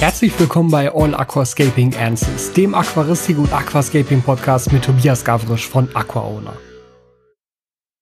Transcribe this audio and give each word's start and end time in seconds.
Herzlich 0.00 0.38
willkommen 0.38 0.70
bei 0.70 0.94
All 0.94 1.12
Aquascaping 1.12 1.96
Answers, 1.96 2.52
dem 2.52 2.72
Aquaristik 2.72 3.36
und 3.36 3.52
Aquascaping 3.52 4.22
Podcast 4.22 4.72
mit 4.72 4.84
Tobias 4.84 5.24
Gavrisch 5.24 5.68
von 5.68 5.88
AquaOwner. 5.92 6.56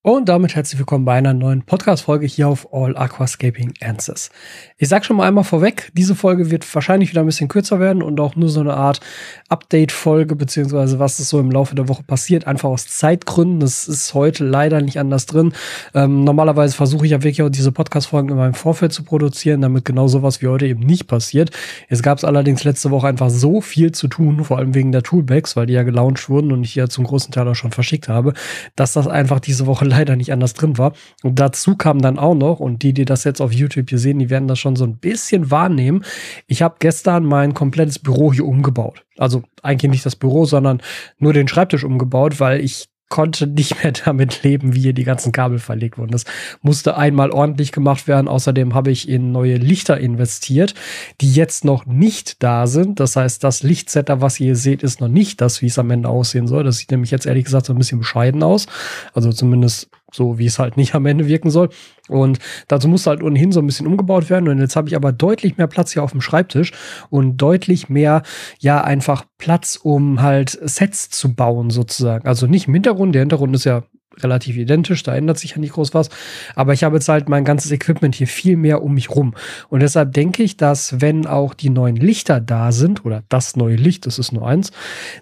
Und 0.08 0.28
damit 0.28 0.54
herzlich 0.54 0.78
willkommen 0.78 1.04
bei 1.04 1.14
einer 1.14 1.34
neuen 1.34 1.62
Podcast-Folge 1.62 2.26
hier 2.26 2.46
auf 2.46 2.72
All 2.72 2.96
Aquascaping 2.96 3.74
Answers. 3.82 4.30
Ich 4.78 4.88
sag 4.88 5.04
schon 5.04 5.16
mal 5.16 5.26
einmal 5.26 5.42
vorweg, 5.42 5.90
diese 5.94 6.14
Folge 6.14 6.48
wird 6.48 6.72
wahrscheinlich 6.76 7.10
wieder 7.10 7.22
ein 7.22 7.26
bisschen 7.26 7.48
kürzer 7.48 7.80
werden 7.80 8.04
und 8.04 8.20
auch 8.20 8.36
nur 8.36 8.48
so 8.48 8.60
eine 8.60 8.74
Art 8.74 9.00
Update-Folge, 9.48 10.36
beziehungsweise 10.36 11.00
was 11.00 11.18
ist 11.18 11.30
so 11.30 11.40
im 11.40 11.50
Laufe 11.50 11.74
der 11.74 11.88
Woche 11.88 12.04
passiert, 12.04 12.46
einfach 12.46 12.68
aus 12.68 12.86
Zeitgründen. 12.86 13.58
Das 13.58 13.88
ist 13.88 14.14
heute 14.14 14.44
leider 14.44 14.80
nicht 14.80 15.00
anders 15.00 15.26
drin. 15.26 15.52
Ähm, 15.92 16.22
normalerweise 16.22 16.76
versuche 16.76 17.06
ich 17.06 17.10
ja 17.10 17.24
wirklich 17.24 17.42
auch 17.42 17.50
diese 17.50 17.72
Podcast-Folgen 17.72 18.28
in 18.28 18.36
meinem 18.36 18.54
Vorfeld 18.54 18.92
zu 18.92 19.02
produzieren, 19.02 19.60
damit 19.60 19.84
genau 19.84 20.06
sowas 20.06 20.40
wie 20.40 20.46
heute 20.46 20.68
eben 20.68 20.86
nicht 20.86 21.08
passiert. 21.08 21.50
Es 21.88 22.00
gab 22.00 22.18
es 22.18 22.24
allerdings 22.24 22.62
letzte 22.62 22.92
Woche 22.92 23.08
einfach 23.08 23.30
so 23.30 23.60
viel 23.60 23.90
zu 23.90 24.06
tun, 24.06 24.44
vor 24.44 24.58
allem 24.58 24.72
wegen 24.76 24.92
der 24.92 25.02
Toolbags, 25.02 25.56
weil 25.56 25.66
die 25.66 25.74
ja 25.74 25.82
gelauncht 25.82 26.28
wurden 26.28 26.52
und 26.52 26.62
ich 26.62 26.76
ja 26.76 26.88
zum 26.88 27.02
großen 27.02 27.32
Teil 27.32 27.48
auch 27.48 27.56
schon 27.56 27.72
verschickt 27.72 28.08
habe, 28.08 28.34
dass 28.76 28.92
das 28.92 29.08
einfach 29.08 29.40
diese 29.40 29.66
Woche 29.66 29.84
leider 29.96 30.16
nicht 30.16 30.32
anders 30.32 30.54
drin 30.54 30.78
war. 30.78 30.92
Und 31.22 31.38
dazu 31.38 31.76
kam 31.76 32.00
dann 32.00 32.18
auch 32.18 32.34
noch, 32.34 32.60
und 32.60 32.82
die, 32.82 32.92
die 32.92 33.04
das 33.04 33.24
jetzt 33.24 33.40
auf 33.40 33.52
YouTube 33.52 33.88
hier 33.88 33.98
sehen, 33.98 34.18
die 34.18 34.30
werden 34.30 34.48
das 34.48 34.58
schon 34.58 34.76
so 34.76 34.84
ein 34.84 34.98
bisschen 34.98 35.50
wahrnehmen. 35.50 36.04
Ich 36.46 36.62
habe 36.62 36.76
gestern 36.78 37.24
mein 37.24 37.54
komplettes 37.54 37.98
Büro 37.98 38.32
hier 38.32 38.46
umgebaut. 38.46 39.04
Also 39.16 39.42
eigentlich 39.62 39.90
nicht 39.90 40.06
das 40.06 40.16
Büro, 40.16 40.44
sondern 40.44 40.80
nur 41.18 41.32
den 41.32 41.48
Schreibtisch 41.48 41.84
umgebaut, 41.84 42.40
weil 42.40 42.60
ich 42.60 42.88
konnte 43.08 43.46
nicht 43.46 43.82
mehr 43.82 43.92
damit 44.04 44.42
leben, 44.42 44.74
wie 44.74 44.80
hier 44.80 44.92
die 44.92 45.04
ganzen 45.04 45.32
Kabel 45.32 45.58
verlegt 45.58 45.98
wurden. 45.98 46.12
Das 46.12 46.24
musste 46.62 46.96
einmal 46.96 47.30
ordentlich 47.30 47.72
gemacht 47.72 48.08
werden. 48.08 48.28
Außerdem 48.28 48.74
habe 48.74 48.90
ich 48.90 49.08
in 49.08 49.32
neue 49.32 49.56
Lichter 49.56 49.98
investiert, 49.98 50.74
die 51.20 51.32
jetzt 51.32 51.64
noch 51.64 51.86
nicht 51.86 52.42
da 52.42 52.66
sind. 52.66 53.00
Das 53.00 53.16
heißt, 53.16 53.42
das 53.44 53.62
Lichtsetter, 53.62 54.20
was 54.20 54.40
ihr 54.40 54.56
seht, 54.56 54.82
ist 54.82 55.00
noch 55.00 55.08
nicht 55.08 55.40
das, 55.40 55.62
wie 55.62 55.66
es 55.66 55.78
am 55.78 55.90
Ende 55.90 56.08
aussehen 56.08 56.46
soll. 56.46 56.64
Das 56.64 56.78
sieht 56.78 56.90
nämlich 56.90 57.10
jetzt 57.10 57.26
ehrlich 57.26 57.44
gesagt 57.44 57.66
so 57.66 57.72
ein 57.72 57.78
bisschen 57.78 57.98
bescheiden 57.98 58.42
aus. 58.42 58.66
Also 59.14 59.32
zumindest 59.32 59.88
so, 60.12 60.38
wie 60.38 60.46
es 60.46 60.58
halt 60.58 60.76
nicht 60.76 60.94
am 60.94 61.06
Ende 61.06 61.26
wirken 61.26 61.50
soll. 61.50 61.68
Und 62.08 62.38
dazu 62.68 62.88
musste 62.88 63.10
halt 63.10 63.22
ohnehin 63.22 63.52
so 63.52 63.60
ein 63.60 63.66
bisschen 63.66 63.86
umgebaut 63.86 64.30
werden. 64.30 64.48
Und 64.48 64.58
jetzt 64.58 64.76
habe 64.76 64.88
ich 64.88 64.96
aber 64.96 65.12
deutlich 65.12 65.56
mehr 65.56 65.66
Platz 65.66 65.92
hier 65.92 66.02
auf 66.02 66.12
dem 66.12 66.20
Schreibtisch 66.20 66.72
und 67.10 67.36
deutlich 67.38 67.88
mehr, 67.88 68.22
ja, 68.58 68.82
einfach 68.82 69.24
Platz, 69.38 69.78
um 69.82 70.22
halt 70.22 70.50
Sets 70.50 71.10
zu 71.10 71.34
bauen, 71.34 71.70
sozusagen. 71.70 72.26
Also 72.26 72.46
nicht 72.46 72.68
im 72.68 72.74
Hintergrund. 72.74 73.14
Der 73.14 73.22
Hintergrund 73.22 73.54
ist 73.54 73.64
ja 73.64 73.82
relativ 74.22 74.56
identisch, 74.56 75.02
da 75.02 75.14
ändert 75.14 75.38
sich 75.38 75.52
ja 75.52 75.58
nicht 75.58 75.74
groß 75.74 75.94
was. 75.94 76.08
Aber 76.54 76.72
ich 76.72 76.84
habe 76.84 76.96
jetzt 76.96 77.08
halt 77.08 77.28
mein 77.28 77.44
ganzes 77.44 77.70
Equipment 77.70 78.14
hier 78.14 78.26
viel 78.26 78.56
mehr 78.56 78.82
um 78.82 78.94
mich 78.94 79.10
rum. 79.10 79.34
Und 79.68 79.80
deshalb 79.80 80.12
denke 80.14 80.42
ich, 80.42 80.56
dass 80.56 81.00
wenn 81.00 81.26
auch 81.26 81.54
die 81.54 81.70
neuen 81.70 81.96
Lichter 81.96 82.40
da 82.40 82.72
sind, 82.72 83.04
oder 83.04 83.24
das 83.28 83.56
neue 83.56 83.76
Licht, 83.76 84.06
das 84.06 84.18
ist 84.18 84.32
nur 84.32 84.46
eins, 84.46 84.72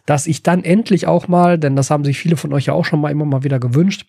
dass 0.07 0.27
ich 0.27 0.43
dann 0.43 0.65
endlich 0.65 1.07
auch 1.07 1.29
mal, 1.29 1.59
denn 1.59 1.77
das 1.77 1.91
haben 1.91 2.05
sich 2.05 2.19
viele 2.19 2.37
von 2.37 2.53
euch 2.53 2.67
ja 2.67 2.75
auch 2.75 2.85
schon 2.85 3.01
mal 3.01 3.11
immer 3.11 3.25
mal 3.25 3.43
wieder 3.43 3.59
gewünscht, 3.59 4.07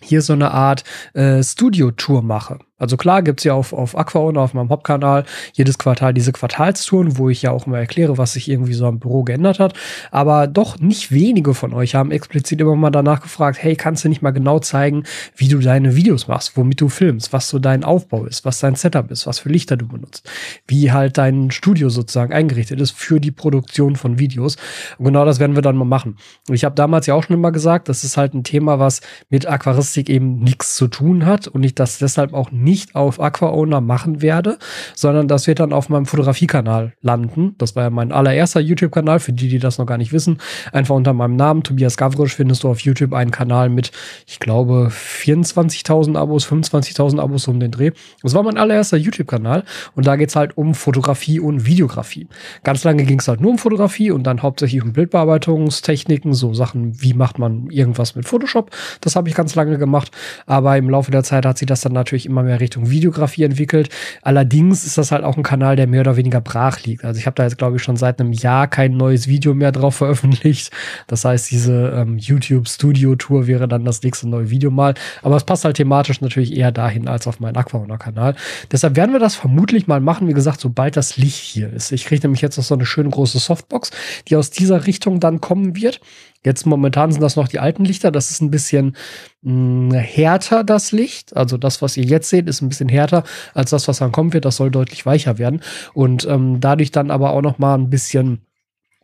hier 0.00 0.22
so 0.22 0.32
eine 0.32 0.50
Art 0.52 0.84
äh, 1.14 1.42
Studio-Tour 1.42 2.22
mache. 2.22 2.58
Also 2.78 2.98
klar 2.98 3.22
gibt's 3.22 3.44
ja 3.44 3.54
auf, 3.54 3.72
auf 3.72 3.96
AquaOwner, 3.96 4.40
auf 4.40 4.52
meinem 4.52 4.68
Hauptkanal, 4.68 5.24
jedes 5.54 5.78
Quartal 5.78 6.12
diese 6.12 6.32
Quartalstouren, 6.32 7.16
wo 7.16 7.30
ich 7.30 7.40
ja 7.40 7.50
auch 7.50 7.66
immer 7.66 7.78
erkläre, 7.78 8.18
was 8.18 8.34
sich 8.34 8.50
irgendwie 8.50 8.74
so 8.74 8.86
am 8.86 8.98
Büro 8.98 9.22
geändert 9.22 9.58
hat. 9.60 9.72
Aber 10.10 10.46
doch 10.46 10.78
nicht 10.78 11.10
wenige 11.10 11.54
von 11.54 11.72
euch 11.72 11.94
haben 11.94 12.10
explizit 12.10 12.60
immer 12.60 12.76
mal 12.76 12.90
danach 12.90 13.22
gefragt, 13.22 13.58
hey, 13.62 13.76
kannst 13.76 14.04
du 14.04 14.10
nicht 14.10 14.20
mal 14.20 14.32
genau 14.32 14.58
zeigen, 14.58 15.04
wie 15.36 15.48
du 15.48 15.58
deine 15.58 15.96
Videos 15.96 16.28
machst, 16.28 16.56
womit 16.56 16.82
du 16.82 16.90
filmst, 16.90 17.32
was 17.32 17.48
so 17.48 17.58
dein 17.58 17.82
Aufbau 17.82 18.26
ist, 18.26 18.44
was 18.44 18.60
dein 18.60 18.74
Setup 18.74 19.10
ist, 19.10 19.26
was 19.26 19.38
für 19.38 19.48
Lichter 19.48 19.78
du 19.78 19.88
benutzt, 19.88 20.28
wie 20.66 20.92
halt 20.92 21.16
dein 21.16 21.50
Studio 21.50 21.88
sozusagen 21.88 22.34
eingerichtet 22.34 22.78
ist 22.78 22.90
für 22.92 23.20
die 23.20 23.30
Produktion 23.30 23.96
von 23.96 24.18
Videos. 24.18 24.56
Und 24.98 25.06
genau 25.06 25.24
das 25.24 25.40
werden 25.40 25.56
wir 25.56 25.62
dann 25.62 25.76
mal 25.76 25.84
machen. 25.84 26.18
Und 26.46 26.54
ich 26.54 26.64
habe 26.64 26.74
damals 26.74 27.06
ja 27.06 27.14
auch 27.14 27.22
schon 27.22 27.36
immer 27.36 27.52
gesagt, 27.52 27.88
das 27.88 28.04
ist 28.04 28.18
halt 28.18 28.34
ein 28.34 28.44
Thema, 28.44 28.78
was 28.78 29.00
mit 29.30 29.46
Aquaristik 29.46 30.10
eben 30.10 30.40
nichts 30.40 30.76
zu 30.76 30.88
tun 30.88 31.24
hat 31.24 31.48
und 31.48 31.62
ich 31.62 31.74
das 31.74 31.98
deshalb 31.98 32.34
auch 32.34 32.50
nicht 32.50 32.65
auf 32.94 33.20
AquaOwner 33.20 33.80
machen 33.80 34.22
werde, 34.22 34.58
sondern 34.94 35.28
das 35.28 35.46
wird 35.46 35.60
dann 35.60 35.72
auf 35.72 35.88
meinem 35.88 36.06
Fotografiekanal 36.06 36.92
landen. 37.00 37.54
Das 37.58 37.76
war 37.76 37.84
ja 37.84 37.90
mein 37.90 38.12
allererster 38.12 38.60
YouTube-Kanal, 38.60 39.20
für 39.20 39.32
die, 39.32 39.48
die 39.48 39.58
das 39.58 39.78
noch 39.78 39.86
gar 39.86 39.98
nicht 39.98 40.12
wissen. 40.12 40.38
Einfach 40.72 40.94
unter 40.94 41.12
meinem 41.12 41.36
Namen, 41.36 41.62
Tobias 41.62 41.96
Gavrisch, 41.96 42.34
findest 42.34 42.64
du 42.64 42.68
auf 42.68 42.80
YouTube 42.80 43.12
einen 43.12 43.30
Kanal 43.30 43.68
mit, 43.68 43.92
ich 44.26 44.40
glaube, 44.40 44.90
24.000 44.90 46.16
Abos, 46.16 46.46
25.000 46.46 47.20
Abos 47.20 47.48
um 47.48 47.60
den 47.60 47.70
Dreh. 47.70 47.92
Das 48.22 48.34
war 48.34 48.42
mein 48.42 48.56
allererster 48.56 48.96
YouTube-Kanal 48.96 49.64
und 49.94 50.06
da 50.06 50.16
geht's 50.16 50.36
halt 50.36 50.56
um 50.56 50.74
Fotografie 50.74 51.40
und 51.40 51.66
Videografie. 51.66 52.28
Ganz 52.64 52.84
lange 52.84 53.04
ging's 53.04 53.28
halt 53.28 53.40
nur 53.40 53.52
um 53.52 53.58
Fotografie 53.58 54.10
und 54.10 54.24
dann 54.24 54.42
hauptsächlich 54.42 54.82
um 54.82 54.92
Bildbearbeitungstechniken, 54.92 56.32
so 56.34 56.54
Sachen, 56.54 57.00
wie 57.00 57.14
macht 57.14 57.38
man 57.38 57.68
irgendwas 57.70 58.14
mit 58.14 58.26
Photoshop. 58.26 58.70
Das 59.00 59.16
habe 59.16 59.28
ich 59.28 59.34
ganz 59.34 59.54
lange 59.54 59.78
gemacht, 59.78 60.10
aber 60.46 60.76
im 60.76 60.90
Laufe 60.90 61.10
der 61.10 61.22
Zeit 61.22 61.46
hat 61.46 61.58
sich 61.58 61.66
das 61.66 61.80
dann 61.80 61.92
natürlich 61.92 62.26
immer 62.26 62.42
mehr 62.42 62.55
mehr 62.56 62.60
Richtung 62.60 62.90
Videografie 62.90 63.44
entwickelt. 63.44 63.90
Allerdings 64.22 64.84
ist 64.84 64.98
das 64.98 65.12
halt 65.12 65.24
auch 65.24 65.36
ein 65.36 65.42
Kanal, 65.42 65.76
der 65.76 65.86
mehr 65.86 66.00
oder 66.00 66.16
weniger 66.16 66.40
brach 66.40 66.80
liegt. 66.84 67.04
Also 67.04 67.18
ich 67.18 67.26
habe 67.26 67.34
da 67.34 67.44
jetzt, 67.44 67.58
glaube 67.58 67.76
ich, 67.76 67.82
schon 67.82 67.96
seit 67.96 68.20
einem 68.20 68.32
Jahr 68.32 68.66
kein 68.68 68.96
neues 68.96 69.28
Video 69.28 69.54
mehr 69.54 69.72
drauf 69.72 69.96
veröffentlicht. 69.96 70.70
Das 71.06 71.24
heißt, 71.24 71.50
diese 71.50 71.92
ähm, 71.94 72.18
YouTube 72.18 72.68
Studio 72.68 73.14
Tour 73.16 73.46
wäre 73.46 73.68
dann 73.68 73.84
das 73.84 74.02
nächste 74.02 74.28
neue 74.28 74.50
Video 74.50 74.70
mal. 74.70 74.94
Aber 75.22 75.36
es 75.36 75.44
passt 75.44 75.64
halt 75.64 75.76
thematisch 75.76 76.20
natürlich 76.20 76.56
eher 76.56 76.72
dahin 76.72 77.08
als 77.08 77.26
auf 77.26 77.40
meinen 77.40 77.56
Aquaona-Kanal. 77.56 78.34
Deshalb 78.72 78.96
werden 78.96 79.12
wir 79.12 79.20
das 79.20 79.34
vermutlich 79.34 79.86
mal 79.86 80.00
machen, 80.00 80.28
wie 80.28 80.34
gesagt, 80.34 80.60
sobald 80.60 80.96
das 80.96 81.16
Licht 81.16 81.36
hier 81.38 81.72
ist. 81.72 81.92
Ich 81.92 82.04
kriege 82.06 82.22
nämlich 82.22 82.40
jetzt 82.40 82.56
noch 82.56 82.64
so 82.64 82.74
eine 82.74 82.86
schöne 82.86 83.10
große 83.10 83.38
Softbox, 83.38 83.90
die 84.28 84.36
aus 84.36 84.50
dieser 84.50 84.86
Richtung 84.86 85.20
dann 85.20 85.40
kommen 85.40 85.76
wird. 85.76 86.00
Jetzt 86.44 86.66
momentan 86.66 87.12
sind 87.12 87.20
das 87.20 87.36
noch 87.36 87.48
die 87.48 87.58
alten 87.58 87.84
Lichter. 87.84 88.10
Das 88.10 88.30
ist 88.30 88.40
ein 88.40 88.50
bisschen 88.50 88.96
mh, 89.42 89.52
hm, 89.52 89.92
härter, 89.92 90.64
das 90.64 90.92
Licht. 90.92 91.36
Also 91.36 91.56
das, 91.56 91.82
was 91.82 91.96
ihr 91.96 92.04
jetzt 92.04 92.30
seht, 92.30 92.48
ist 92.48 92.62
ein 92.62 92.68
bisschen 92.68 92.88
härter 92.88 93.24
als 93.54 93.70
das, 93.70 93.88
was 93.88 93.98
dann 93.98 94.12
kommen 94.12 94.32
wird. 94.32 94.44
Das 94.44 94.56
soll 94.56 94.70
deutlich 94.70 95.04
weicher 95.06 95.38
werden. 95.38 95.60
Und 95.94 96.26
ähm, 96.28 96.60
dadurch 96.60 96.90
dann 96.90 97.10
aber 97.10 97.30
auch 97.30 97.42
noch 97.42 97.58
mal 97.58 97.74
ein 97.74 97.90
bisschen 97.90 98.45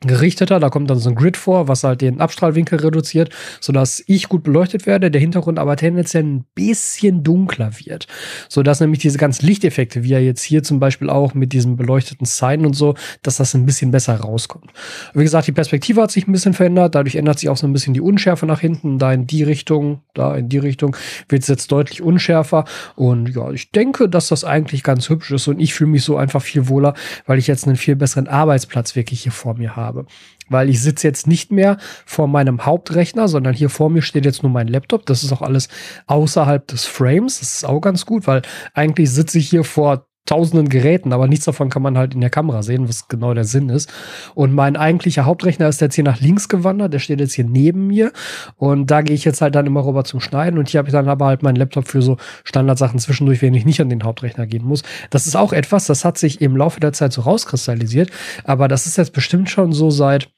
gerichteter. 0.07 0.61
Da 0.61 0.71
kommt 0.71 0.91
dann 0.91 0.99
so 0.99 1.11
ein 1.11 1.15
Grid 1.15 1.37
vor, 1.37 1.69
was 1.69 1.85
halt 1.85 2.01
den 2.01 2.21
Abstrahlwinkel 2.21 2.81
reduziert, 2.81 3.31
sodass 3.61 4.03
ich 4.07 4.29
gut 4.29 4.43
beleuchtet 4.43 4.87
werde, 4.87 5.11
der 5.11 5.21
Hintergrund 5.21 5.59
aber 5.59 5.77
tendenziell 5.77 6.25
ein 6.25 6.45
bisschen 6.55 7.23
dunkler 7.23 7.73
wird. 7.85 8.07
Sodass 8.49 8.81
nämlich 8.81 9.01
diese 9.01 9.19
ganzen 9.19 9.47
Lichteffekte, 9.47 10.03
wie 10.05 10.11
ja 10.11 10.19
jetzt 10.19 10.43
hier 10.43 10.63
zum 10.63 10.81
Beispiel 10.81 11.11
auch 11.11 11.35
mit 11.35 11.53
diesem 11.53 11.77
beleuchteten 11.77 12.27
Sign 12.27 12.67
und 12.67 12.75
so, 12.75 12.95
dass 13.23 13.37
das 13.37 13.55
ein 13.55 13.67
bisschen 13.67 13.91
besser 13.91 14.17
rauskommt. 14.17 14.73
Wie 15.15 15.23
gesagt, 15.23 15.47
die 15.47 15.53
Perspektive 15.53 16.03
hat 16.03 16.11
sich 16.11 16.27
ein 16.27 16.33
bisschen 16.33 16.55
verändert, 16.55 16.95
dadurch 16.95 17.17
ändert 17.17 17.39
sich 17.39 17.49
auch 17.49 17.57
so 17.57 17.67
ein 17.67 17.73
bisschen 17.73 17.95
die 17.95 18.01
Unschärfe 18.01 18.47
nach 18.47 18.61
hinten, 18.61 18.99
da 18.99 19.13
in 19.13 19.27
die 19.27 19.43
Richtung, 19.43 20.03
da 20.15 20.37
in 20.37 20.49
die 20.49 20.59
Richtung 20.59 20.97
wird 21.29 21.43
es 21.43 21.49
jetzt 21.49 21.71
deutlich 21.73 22.03
unschärfer 22.03 22.65
und 22.97 23.35
ja, 23.35 23.51
ich 23.51 23.71
denke, 23.71 24.09
dass 24.09 24.29
das 24.29 24.45
eigentlich 24.45 24.83
ganz 24.83 25.09
hübsch 25.09 25.31
ist 25.31 25.49
und 25.49 25.61
ich 25.61 25.75
fühle 25.75 25.91
mich 25.91 26.05
so 26.05 26.17
einfach 26.17 26.43
viel 26.43 26.69
wohler, 26.69 26.95
weil 27.27 27.39
ich 27.39 27.47
jetzt 27.47 27.67
einen 27.67 27.77
viel 27.77 27.97
besseren 27.97 28.29
Arbeitsplatz 28.29 28.97
wirklich 28.97 29.23
hier 29.23 29.33
vor 29.33 29.55
mir 29.55 29.77
habe 29.77 29.92
habe. 29.93 30.07
Weil 30.49 30.69
ich 30.69 30.81
sitze 30.81 31.07
jetzt 31.07 31.27
nicht 31.27 31.53
mehr 31.53 31.79
vor 32.07 32.29
meinem 32.29 32.65
Hauptrechner, 32.67 33.29
sondern 33.29 33.55
hier 33.55 33.71
vor 33.71 33.91
mir 33.91 34.03
steht 34.03 34.25
jetzt 34.25 34.43
nur 34.43 34.53
mein 34.53 34.69
Laptop. 34.69 35.07
Das 35.07 35.23
ist 35.23 35.33
auch 35.33 35.43
alles 35.43 35.69
außerhalb 36.07 36.67
des 36.67 36.85
Frames. 36.85 37.41
Das 37.41 37.55
ist 37.55 37.65
auch 37.65 37.81
ganz 37.81 38.07
gut, 38.07 38.27
weil 38.27 38.43
eigentlich 38.75 39.11
sitze 39.11 39.39
ich 39.39 39.49
hier 39.49 39.65
vor 39.65 40.07
tausenden 40.25 40.69
Geräten, 40.69 41.13
aber 41.13 41.27
nichts 41.27 41.45
davon 41.45 41.69
kann 41.69 41.83
man 41.83 41.99
halt 41.99 42.15
in 42.15 42.21
der 42.21 42.31
Kamera 42.31 42.63
sehen, 42.63 42.89
was 42.89 43.09
genau 43.09 43.35
der 43.35 43.45
Sinn 43.45 43.69
ist. 43.69 43.93
Und 44.35 44.53
mein 44.53 44.77
eigentlicher 44.77 45.25
Hauptrechner 45.25 45.69
ist 45.69 45.81
jetzt 45.81 45.97
hier 45.97 46.05
nach 46.05 46.21
links 46.21 46.49
gewandert, 46.49 46.93
der 46.93 47.01
steht 47.01 47.19
jetzt 47.19 47.35
hier 47.35 47.45
neben 47.45 47.89
mir 47.89 48.13
und 48.57 48.91
da 48.91 49.03
gehe 49.03 49.17
ich 49.17 49.25
jetzt 49.25 49.41
halt 49.41 49.55
dann 49.57 49.67
immer 49.67 49.85
rüber 49.85 50.05
zum 50.05 50.21
Schneiden 50.21 50.59
und 50.59 50.69
hier 50.69 50.79
habe 50.79 50.89
ich 50.89 50.93
dann 50.93 51.09
aber 51.09 51.27
halt 51.27 51.43
meinen 51.43 51.57
Laptop 51.57 51.89
für 51.89 52.03
so 52.03 52.19
Standardsachen 52.45 53.01
zwischendurch, 53.01 53.43
wenn 53.43 53.55
ich 53.55 53.65
nicht 53.65 53.81
an 53.81 53.89
den 53.89 54.05
Hauptrechner 54.05 54.47
gehen 54.47 54.65
muss. 54.65 54.83
Das 55.11 55.27
ist 55.27 55.37
auch 55.37 55.53
etwas, 55.53 55.87
das 55.87 56.05
hat 56.05 56.19
sich 56.19 56.41
im 56.41 56.57
Laufe 56.57 56.79
der 56.79 56.93
Zeit 56.93 57.13
so 57.13 57.23
rauskristallisiert, 57.23 58.11
aber 58.45 58.69
das 58.69 58.87
ist 58.87 58.99
jetzt 58.99 59.13
bestimmt 59.13 59.51
schon 59.51 59.73
so 59.73 59.91
seit 59.91 60.31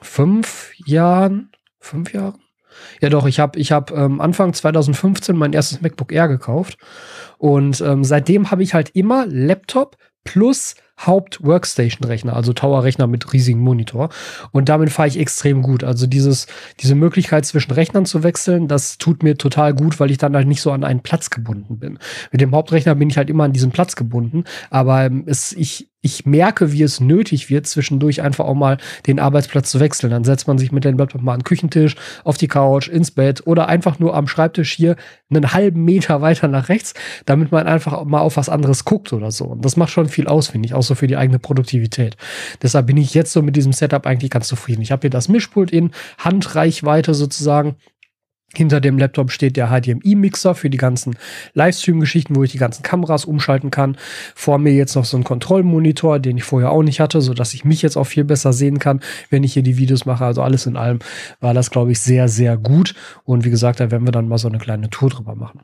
fünf 0.00 0.72
Jahren, 0.86 1.50
fünf 1.80 2.12
Jahren? 2.12 2.38
Ja 3.00 3.10
doch, 3.10 3.26
ich 3.26 3.40
habe 3.40 3.58
ich 3.58 3.72
hab, 3.72 3.90
ähm, 3.90 4.20
Anfang 4.20 4.52
2015 4.52 5.36
mein 5.36 5.52
erstes 5.52 5.80
MacBook 5.82 6.12
Air 6.12 6.28
gekauft 6.28 6.78
und 7.42 7.80
ähm, 7.80 8.04
seitdem 8.04 8.52
habe 8.52 8.62
ich 8.62 8.72
halt 8.72 8.90
immer 8.94 9.26
Laptop 9.26 9.96
plus 10.22 10.76
Haupt-Workstation-Rechner, 10.98 12.34
also 12.34 12.52
Tower-Rechner 12.52 13.06
mit 13.06 13.32
riesigem 13.32 13.60
Monitor. 13.60 14.10
Und 14.52 14.68
damit 14.68 14.90
fahre 14.90 15.08
ich 15.08 15.18
extrem 15.18 15.62
gut. 15.62 15.84
Also 15.84 16.06
dieses, 16.06 16.46
diese 16.80 16.94
Möglichkeit 16.94 17.46
zwischen 17.46 17.72
Rechnern 17.72 18.06
zu 18.06 18.22
wechseln, 18.22 18.68
das 18.68 18.98
tut 18.98 19.22
mir 19.22 19.36
total 19.36 19.74
gut, 19.74 19.98
weil 20.00 20.10
ich 20.10 20.18
dann 20.18 20.36
halt 20.36 20.46
nicht 20.46 20.62
so 20.62 20.70
an 20.72 20.84
einen 20.84 21.00
Platz 21.00 21.30
gebunden 21.30 21.78
bin. 21.78 21.98
Mit 22.30 22.40
dem 22.40 22.54
Hauptrechner 22.54 22.94
bin 22.94 23.10
ich 23.10 23.16
halt 23.16 23.30
immer 23.30 23.44
an 23.44 23.52
diesen 23.52 23.72
Platz 23.72 23.96
gebunden, 23.96 24.44
aber 24.70 25.04
ähm, 25.04 25.24
es, 25.26 25.52
ich 25.52 25.88
ich 26.02 26.26
merke, 26.26 26.72
wie 26.72 26.82
es 26.82 27.00
nötig 27.00 27.48
wird, 27.48 27.66
zwischendurch 27.66 28.22
einfach 28.22 28.44
auch 28.44 28.54
mal 28.54 28.76
den 29.06 29.20
Arbeitsplatz 29.20 29.70
zu 29.70 29.78
wechseln. 29.78 30.10
Dann 30.10 30.24
setzt 30.24 30.48
man 30.48 30.58
sich 30.58 30.72
mit 30.72 30.84
dem 30.84 30.98
Laptop 30.98 31.22
mal 31.22 31.34
an 31.34 31.38
den 31.38 31.44
Küchentisch, 31.44 31.94
auf 32.24 32.36
die 32.36 32.48
Couch, 32.48 32.88
ins 32.88 33.12
Bett 33.12 33.46
oder 33.46 33.68
einfach 33.68 34.00
nur 34.00 34.14
am 34.14 34.26
Schreibtisch 34.26 34.72
hier 34.72 34.96
einen 35.30 35.52
halben 35.52 35.84
Meter 35.84 36.20
weiter 36.20 36.48
nach 36.48 36.68
rechts, 36.68 36.94
damit 37.24 37.52
man 37.52 37.68
einfach 37.68 38.04
mal 38.04 38.20
auf 38.20 38.36
was 38.36 38.48
anderes 38.48 38.84
guckt 38.84 39.12
oder 39.12 39.30
so. 39.30 39.44
Und 39.44 39.64
das 39.64 39.76
macht 39.76 39.92
schon 39.92 40.08
viel 40.08 40.26
aus, 40.26 40.48
finde 40.48 40.66
ich, 40.66 40.74
auch 40.74 40.81
so 40.86 40.94
für 40.94 41.06
die 41.06 41.16
eigene 41.16 41.38
Produktivität. 41.38 42.16
Deshalb 42.62 42.86
bin 42.86 42.96
ich 42.96 43.14
jetzt 43.14 43.32
so 43.32 43.42
mit 43.42 43.56
diesem 43.56 43.72
Setup 43.72 44.06
eigentlich 44.06 44.30
ganz 44.30 44.48
zufrieden. 44.48 44.82
Ich 44.82 44.92
habe 44.92 45.02
hier 45.02 45.10
das 45.10 45.28
Mischpult 45.28 45.70
in 45.70 45.90
Handreichweite 46.18 47.14
sozusagen 47.14 47.76
hinter 48.54 48.80
dem 48.80 48.98
Laptop 48.98 49.30
steht 49.30 49.56
der 49.56 49.68
HDMI-Mixer 49.68 50.54
für 50.54 50.68
die 50.68 50.76
ganzen 50.76 51.16
Livestream-Geschichten, 51.54 52.36
wo 52.36 52.42
ich 52.44 52.52
die 52.52 52.58
ganzen 52.58 52.82
Kameras 52.82 53.24
umschalten 53.24 53.70
kann. 53.70 53.96
Vor 54.34 54.58
mir 54.58 54.74
jetzt 54.74 54.94
noch 54.94 55.06
so 55.06 55.16
ein 55.16 55.24
Kontrollmonitor, 55.24 56.18
den 56.18 56.36
ich 56.36 56.44
vorher 56.44 56.70
auch 56.70 56.82
nicht 56.82 57.00
hatte, 57.00 57.22
so 57.22 57.32
dass 57.32 57.54
ich 57.54 57.64
mich 57.64 57.80
jetzt 57.80 57.96
auch 57.96 58.04
viel 58.04 58.24
besser 58.24 58.52
sehen 58.52 58.78
kann, 58.78 59.00
wenn 59.30 59.42
ich 59.42 59.54
hier 59.54 59.62
die 59.62 59.78
Videos 59.78 60.04
mache. 60.04 60.24
Also 60.24 60.42
alles 60.42 60.66
in 60.66 60.76
allem 60.76 60.98
war 61.40 61.54
das, 61.54 61.70
glaube 61.70 61.92
ich, 61.92 62.00
sehr, 62.00 62.28
sehr 62.28 62.58
gut. 62.58 62.94
Und 63.24 63.44
wie 63.44 63.50
gesagt, 63.50 63.80
da 63.80 63.90
werden 63.90 64.06
wir 64.06 64.12
dann 64.12 64.28
mal 64.28 64.38
so 64.38 64.48
eine 64.48 64.58
kleine 64.58 64.90
Tour 64.90 65.08
drüber 65.08 65.34
machen. 65.34 65.62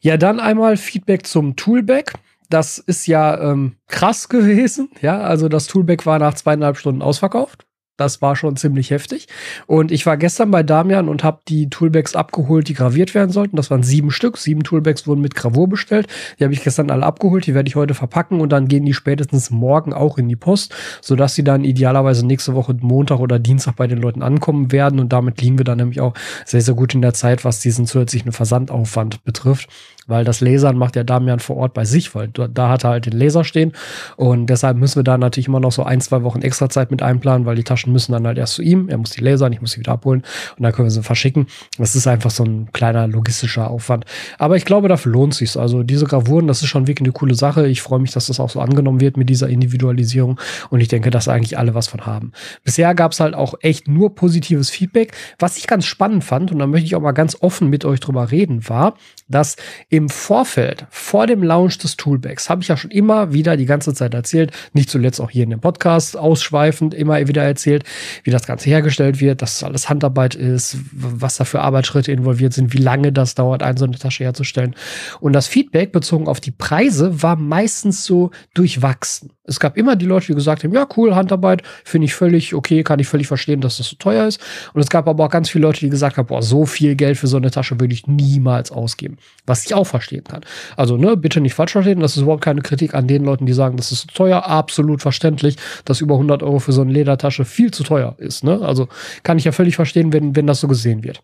Ja, 0.00 0.16
dann 0.16 0.40
einmal 0.40 0.76
Feedback 0.76 1.26
zum 1.26 1.56
Toolback. 1.56 2.14
Das 2.50 2.78
ist 2.78 3.06
ja 3.06 3.40
ähm, 3.40 3.76
krass 3.86 4.28
gewesen. 4.28 4.90
Ja, 5.00 5.20
also 5.20 5.48
das 5.48 5.68
Toolback 5.68 6.04
war 6.04 6.18
nach 6.18 6.34
zweieinhalb 6.34 6.76
Stunden 6.76 7.00
ausverkauft. 7.00 7.64
Das 8.00 8.22
war 8.22 8.34
schon 8.34 8.56
ziemlich 8.56 8.90
heftig. 8.90 9.28
Und 9.66 9.92
ich 9.92 10.06
war 10.06 10.16
gestern 10.16 10.50
bei 10.50 10.62
Damian 10.62 11.06
und 11.06 11.22
habe 11.22 11.40
die 11.46 11.68
Toolbags 11.68 12.16
abgeholt, 12.16 12.66
die 12.68 12.72
graviert 12.72 13.14
werden 13.14 13.30
sollten. 13.30 13.56
Das 13.56 13.70
waren 13.70 13.82
sieben 13.82 14.10
Stück. 14.10 14.38
Sieben 14.38 14.62
Toolbags 14.62 15.06
wurden 15.06 15.20
mit 15.20 15.34
Gravur 15.34 15.68
bestellt. 15.68 16.06
Die 16.38 16.44
habe 16.44 16.54
ich 16.54 16.64
gestern 16.64 16.90
alle 16.90 17.04
abgeholt. 17.04 17.46
Die 17.46 17.54
werde 17.54 17.68
ich 17.68 17.76
heute 17.76 17.92
verpacken 17.92 18.40
und 18.40 18.52
dann 18.52 18.68
gehen 18.68 18.86
die 18.86 18.94
spätestens 18.94 19.50
morgen 19.50 19.92
auch 19.92 20.16
in 20.16 20.30
die 20.30 20.36
Post, 20.36 20.74
sodass 21.02 21.34
sie 21.34 21.44
dann 21.44 21.62
idealerweise 21.62 22.26
nächste 22.26 22.54
Woche 22.54 22.74
Montag 22.80 23.20
oder 23.20 23.38
Dienstag 23.38 23.76
bei 23.76 23.86
den 23.86 23.98
Leuten 23.98 24.22
ankommen 24.22 24.72
werden. 24.72 24.98
Und 24.98 25.12
damit 25.12 25.42
liegen 25.42 25.58
wir 25.58 25.66
dann 25.66 25.76
nämlich 25.76 26.00
auch 26.00 26.14
sehr, 26.46 26.62
sehr 26.62 26.74
gut 26.74 26.94
in 26.94 27.02
der 27.02 27.12
Zeit, 27.12 27.44
was 27.44 27.60
diesen 27.60 27.84
zusätzlichen 27.84 28.32
Versandaufwand 28.32 29.24
betrifft 29.24 29.68
weil 30.10 30.24
das 30.24 30.40
Lasern 30.40 30.76
macht 30.76 30.96
ja 30.96 31.04
Damian 31.04 31.40
vor 31.40 31.56
Ort 31.56 31.74
bei 31.74 31.84
sich, 31.84 32.14
weil 32.14 32.28
da 32.28 32.68
hat 32.68 32.84
er 32.84 32.90
halt 32.90 33.06
den 33.06 33.18
Laser 33.18 33.44
stehen 33.44 33.72
und 34.16 34.46
deshalb 34.46 34.76
müssen 34.76 34.96
wir 34.96 35.04
da 35.04 35.16
natürlich 35.16 35.48
immer 35.48 35.60
noch 35.60 35.72
so 35.72 35.82
ein, 35.84 36.00
zwei 36.00 36.22
Wochen 36.22 36.42
extra 36.42 36.68
Zeit 36.68 36.90
mit 36.90 37.02
einplanen, 37.02 37.46
weil 37.46 37.56
die 37.56 37.64
Taschen 37.64 37.92
müssen 37.92 38.12
dann 38.12 38.26
halt 38.26 38.38
erst 38.38 38.54
zu 38.54 38.62
ihm, 38.62 38.88
er 38.88 38.98
muss 38.98 39.10
die 39.10 39.22
lasern, 39.22 39.52
ich 39.52 39.60
muss 39.60 39.72
sie 39.72 39.80
wieder 39.80 39.92
abholen 39.92 40.22
und 40.56 40.62
dann 40.62 40.72
können 40.72 40.86
wir 40.86 40.90
sie 40.90 41.02
verschicken. 41.02 41.46
Das 41.78 41.94
ist 41.94 42.06
einfach 42.06 42.30
so 42.30 42.44
ein 42.44 42.72
kleiner 42.72 43.06
logistischer 43.06 43.70
Aufwand. 43.70 44.04
Aber 44.38 44.56
ich 44.56 44.64
glaube, 44.64 44.88
dafür 44.88 45.12
lohnt 45.12 45.34
sich 45.34 45.56
Also 45.56 45.82
diese 45.82 46.06
Gravuren, 46.06 46.46
das 46.46 46.62
ist 46.62 46.68
schon 46.68 46.86
wirklich 46.86 47.06
eine 47.06 47.12
coole 47.12 47.34
Sache. 47.34 47.66
Ich 47.66 47.82
freue 47.82 48.00
mich, 48.00 48.12
dass 48.12 48.26
das 48.26 48.40
auch 48.40 48.50
so 48.50 48.60
angenommen 48.60 49.00
wird 49.00 49.16
mit 49.16 49.28
dieser 49.28 49.48
Individualisierung 49.48 50.40
und 50.70 50.80
ich 50.80 50.88
denke, 50.88 51.10
dass 51.10 51.28
eigentlich 51.28 51.58
alle 51.58 51.74
was 51.74 51.88
von 51.88 52.06
haben. 52.06 52.32
Bisher 52.64 52.94
gab 52.94 53.12
es 53.12 53.20
halt 53.20 53.34
auch 53.34 53.54
echt 53.60 53.88
nur 53.88 54.14
positives 54.14 54.70
Feedback. 54.70 55.14
Was 55.38 55.56
ich 55.56 55.66
ganz 55.66 55.84
spannend 55.84 56.24
fand 56.24 56.52
und 56.52 56.58
da 56.58 56.66
möchte 56.66 56.86
ich 56.86 56.96
auch 56.96 57.00
mal 57.00 57.12
ganz 57.12 57.36
offen 57.40 57.68
mit 57.68 57.84
euch 57.84 58.00
drüber 58.00 58.30
reden, 58.30 58.68
war, 58.68 58.94
dass 59.28 59.56
im 60.00 60.08
Vorfeld, 60.08 60.86
vor 60.90 61.26
dem 61.26 61.42
Launch 61.42 61.76
des 61.76 61.96
Toolbags, 61.96 62.48
habe 62.48 62.62
ich 62.62 62.68
ja 62.68 62.76
schon 62.76 62.90
immer 62.90 63.34
wieder 63.34 63.58
die 63.58 63.66
ganze 63.66 63.92
Zeit 63.92 64.14
erzählt, 64.14 64.50
nicht 64.72 64.88
zuletzt 64.88 65.20
auch 65.20 65.30
hier 65.30 65.44
in 65.44 65.50
dem 65.50 65.60
Podcast 65.60 66.16
ausschweifend 66.16 66.94
immer 66.94 67.28
wieder 67.28 67.42
erzählt, 67.42 67.84
wie 68.24 68.30
das 68.30 68.46
Ganze 68.46 68.70
hergestellt 68.70 69.20
wird, 69.20 69.42
dass 69.42 69.62
alles 69.62 69.90
Handarbeit 69.90 70.34
ist, 70.34 70.78
was 70.92 71.36
da 71.36 71.44
für 71.44 71.60
Arbeitsschritte 71.60 72.12
involviert 72.12 72.54
sind, 72.54 72.72
wie 72.72 72.78
lange 72.78 73.12
das 73.12 73.34
dauert, 73.34 73.62
eine 73.62 73.78
so 73.78 73.84
eine 73.84 73.98
Tasche 73.98 74.24
herzustellen. 74.24 74.74
Und 75.20 75.34
das 75.34 75.46
Feedback 75.46 75.92
bezogen 75.92 76.26
auf 76.26 76.40
die 76.40 76.50
Preise 76.50 77.22
war 77.22 77.36
meistens 77.36 78.04
so 78.04 78.30
durchwachsen. 78.54 79.32
Es 79.50 79.58
gab 79.58 79.76
immer 79.76 79.96
die 79.96 80.06
Leute, 80.06 80.28
die 80.28 80.34
gesagt 80.34 80.62
haben, 80.62 80.72
ja, 80.72 80.86
cool, 80.96 81.16
Handarbeit, 81.16 81.62
finde 81.84 82.04
ich 82.04 82.14
völlig 82.14 82.54
okay, 82.54 82.84
kann 82.84 83.00
ich 83.00 83.08
völlig 83.08 83.26
verstehen, 83.26 83.60
dass 83.60 83.78
das 83.78 83.88
so 83.88 83.96
teuer 83.96 84.28
ist. 84.28 84.40
Und 84.74 84.80
es 84.80 84.88
gab 84.88 85.08
aber 85.08 85.24
auch 85.24 85.28
ganz 85.28 85.50
viele 85.50 85.62
Leute, 85.62 85.80
die 85.80 85.90
gesagt 85.90 86.16
haben, 86.16 86.26
boah, 86.26 86.40
so 86.40 86.66
viel 86.66 86.94
Geld 86.94 87.18
für 87.18 87.26
so 87.26 87.36
eine 87.36 87.50
Tasche 87.50 87.80
würde 87.80 87.92
ich 87.92 88.06
niemals 88.06 88.70
ausgeben. 88.70 89.16
Was 89.46 89.64
ich 89.64 89.74
auch 89.74 89.84
verstehen 89.90 90.24
kann. 90.24 90.42
Also, 90.76 90.96
ne, 90.96 91.16
bitte 91.16 91.40
nicht 91.40 91.54
falsch 91.54 91.72
verstehen, 91.72 92.00
das 92.00 92.16
ist 92.16 92.22
überhaupt 92.22 92.44
keine 92.44 92.62
Kritik 92.62 92.94
an 92.94 93.06
den 93.06 93.24
Leuten, 93.24 93.46
die 93.46 93.52
sagen, 93.52 93.76
das 93.76 93.92
ist 93.92 94.02
zu 94.02 94.06
teuer. 94.08 94.46
Absolut 94.46 95.02
verständlich, 95.02 95.56
dass 95.84 96.00
über 96.00 96.14
100 96.14 96.42
Euro 96.42 96.58
für 96.58 96.72
so 96.72 96.82
eine 96.82 96.92
Ledertasche 96.92 97.44
viel 97.44 97.70
zu 97.70 97.82
teuer 97.82 98.14
ist, 98.18 98.44
ne? 98.44 98.60
Also, 98.62 98.88
kann 99.22 99.38
ich 99.38 99.44
ja 99.44 99.52
völlig 99.52 99.76
verstehen, 99.76 100.12
wenn, 100.12 100.36
wenn 100.36 100.46
das 100.46 100.60
so 100.60 100.68
gesehen 100.68 101.04
wird. 101.04 101.22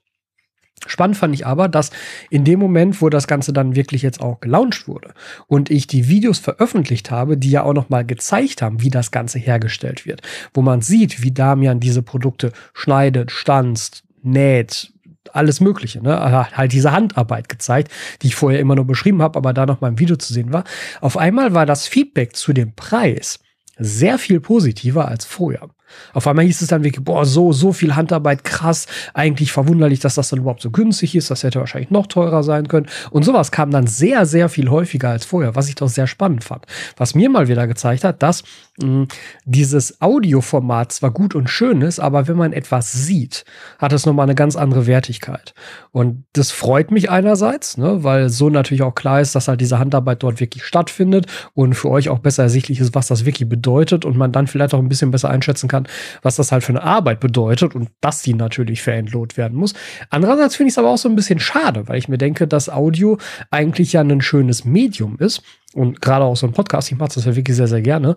Spannend 0.87 1.17
fand 1.17 1.35
ich 1.35 1.47
aber, 1.47 1.69
dass 1.69 1.91
in 2.31 2.45
dem 2.45 2.61
Moment, 2.61 3.01
wo 3.01 3.09
das 3.09 3.27
Ganze 3.27 3.53
dann 3.53 3.75
wirklich 3.75 4.03
jetzt 4.03 4.21
auch 4.21 4.41
gelauncht 4.41 4.87
wurde 4.87 5.15
und 5.47 5.71
ich 5.71 5.87
die 5.87 6.09
Videos 6.09 6.39
veröffentlicht 6.39 7.11
habe, 7.11 7.37
die 7.37 7.51
ja 7.51 7.63
auch 7.63 7.73
noch 7.73 7.89
mal 7.89 8.05
gezeigt 8.05 8.63
haben, 8.63 8.83
wie 8.83 8.91
das 8.91 9.11
Ganze 9.11 9.39
hergestellt 9.39 10.07
wird, 10.07 10.23
wo 10.55 10.63
man 10.63 10.83
sieht, 10.83 11.23
wie 11.23 11.33
Damian 11.33 11.81
diese 11.81 12.03
Produkte 12.03 12.53
schneidet, 12.75 13.31
stanzt, 13.31 14.05
näht, 14.23 14.93
alles 15.37 15.61
Mögliche, 15.61 16.03
ne? 16.03 16.49
Halt 16.57 16.73
diese 16.73 16.93
Handarbeit 16.93 17.49
gezeigt, 17.49 17.93
die 18.23 18.29
ich 18.29 18.35
vorher 18.35 18.61
immer 18.61 18.75
nur 18.75 18.87
beschrieben 18.87 19.23
habe, 19.23 19.39
aber 19.39 19.53
da 19.53 19.67
noch 19.67 19.81
mal 19.81 19.89
im 19.89 19.99
Video 19.99 20.17
zu 20.17 20.33
sehen 20.33 20.53
war. 20.53 20.65
Auf 21.01 21.17
einmal 21.17 21.55
war 21.55 21.67
das 21.67 21.87
Feedback 21.87 22.35
zu 22.35 22.53
dem 22.53 22.75
Preis 22.75 23.39
sehr 23.79 24.19
viel 24.19 24.41
positiver 24.41 25.07
als 25.07 25.25
vorher. 25.27 25.69
Auf 26.13 26.27
einmal 26.27 26.45
hieß 26.45 26.63
es 26.63 26.69
dann 26.69 26.85
wirklich, 26.85 27.05
boah, 27.05 27.25
so, 27.25 27.53
so 27.53 27.73
viel 27.73 27.97
Handarbeit, 27.97 28.45
krass. 28.45 28.87
Eigentlich 29.15 29.53
verwunderlich, 29.53 30.01
dass 30.01 30.15
das 30.15 30.29
dann 30.29 30.41
überhaupt 30.41 30.63
so 30.63 30.71
günstig 30.71 31.15
ist. 31.15 31.31
Das 31.31 31.43
hätte 31.43 31.61
wahrscheinlich 31.61 31.91
noch 31.91 32.07
teurer 32.07 32.43
sein 32.43 32.69
können. 32.69 32.87
Und 33.11 33.25
sowas 33.25 33.51
kam 33.51 33.71
dann 33.71 33.87
sehr, 33.87 34.27
sehr 34.27 34.49
viel 34.49 34.71
häufiger 34.71 35.11
als 35.11 35.25
vorher, 35.25 35.55
was 35.55 35.69
ich 35.69 35.75
doch 35.75 35.89
sehr 35.89 36.07
spannend 36.07 36.45
fand. 36.45 36.67
Was 36.97 37.15
mir 37.15 37.31
mal 37.31 37.49
wieder 37.49 37.67
gezeigt 37.67 38.05
hat, 38.05 38.23
dass 38.23 38.43
mh, 38.81 38.87
hm, 38.87 39.09
dieses 39.45 40.01
Audioformat 40.01 40.93
zwar 40.93 41.11
gut 41.11 41.35
und 41.35 41.49
schön 41.49 41.83
ist, 41.83 41.99
aber 41.99 42.29
wenn 42.29 42.37
man 42.37 42.53
etwas 42.53 42.93
sieht, 42.93 43.45
hat 43.79 43.93
es 43.93 44.07
nochmal 44.07 44.25
eine 44.25 44.35
ganz 44.35 44.57
andere 44.57 44.87
Wertigkeit. 44.87 45.55
Und 45.93 46.25
das 46.33 46.51
freut 46.51 46.91
mich 46.91 47.11
einerseits, 47.11 47.77
ne, 47.79 48.05
weil 48.05 48.29
so 48.29 48.51
natürlich 48.51 48.83
auch 48.83 48.95
klar 48.95 49.21
ist, 49.21 49.35
dass 49.35 49.49
halt 49.49 49.61
diese 49.61 49.79
Handarbeit 49.79 50.23
dort 50.23 50.41
wirklich 50.41 50.65
stattfindet 50.65 51.27
und 51.55 51.75
für 51.75 51.91
euch 51.91 52.09
auch 52.09 52.19
besser 52.19 52.45
ersichtlich 52.45 52.81
ist, 52.81 52.95
was 52.95 53.09
das 53.09 53.25
wirklich 53.25 53.49
bedeutet 53.49 54.05
und 54.05 54.17
man 54.17 54.33
dann 54.33 54.47
vielleicht 54.47 54.75
auch 54.75 54.79
ein 54.79 54.89
bisschen 54.89 55.11
besser 55.11 55.31
einschätzen 55.31 55.69
kann, 55.69 55.76
kann, 55.77 55.89
was 56.23 56.37
das 56.37 56.53
halt 56.53 56.65
für 56.65 56.73
eine 56.73 56.83
Arbeit 56.83 57.21
bedeutet 57.21 57.75
und 57.75 57.91
dass 58.01 58.23
die 58.23 58.35
natürlich 58.35 58.83
verentlohnt 58.83 59.37
werden 59.37 59.57
muss. 59.57 59.75
Andererseits 60.11 60.57
finde 60.57 60.69
ich 60.69 60.75
es 60.75 60.79
aber 60.79 60.91
auch 60.91 60.99
so 60.99 61.09
ein 61.09 61.17
bisschen 61.17 61.39
schade, 61.39 61.89
weil 61.89 61.99
ich 61.99 62.09
mir 62.09 62.19
denke, 62.19 62.47
dass 62.49 62.69
Audio 62.69 63.19
eigentlich 63.51 63.93
ja 63.93 64.01
ein 64.01 64.21
schönes 64.21 64.65
Medium 64.65 65.17
ist 65.19 65.43
und 65.77 66.01
gerade 66.01 66.25
auch 66.25 66.37
so 66.37 66.47
ein 66.47 66.55
Podcast, 66.55 66.91
ich 66.91 66.97
mache 66.97 67.11
das 67.15 67.27
ja 67.27 67.37
wirklich 67.37 67.55
sehr, 67.55 67.69
sehr 67.69 67.83
gerne, 67.83 68.17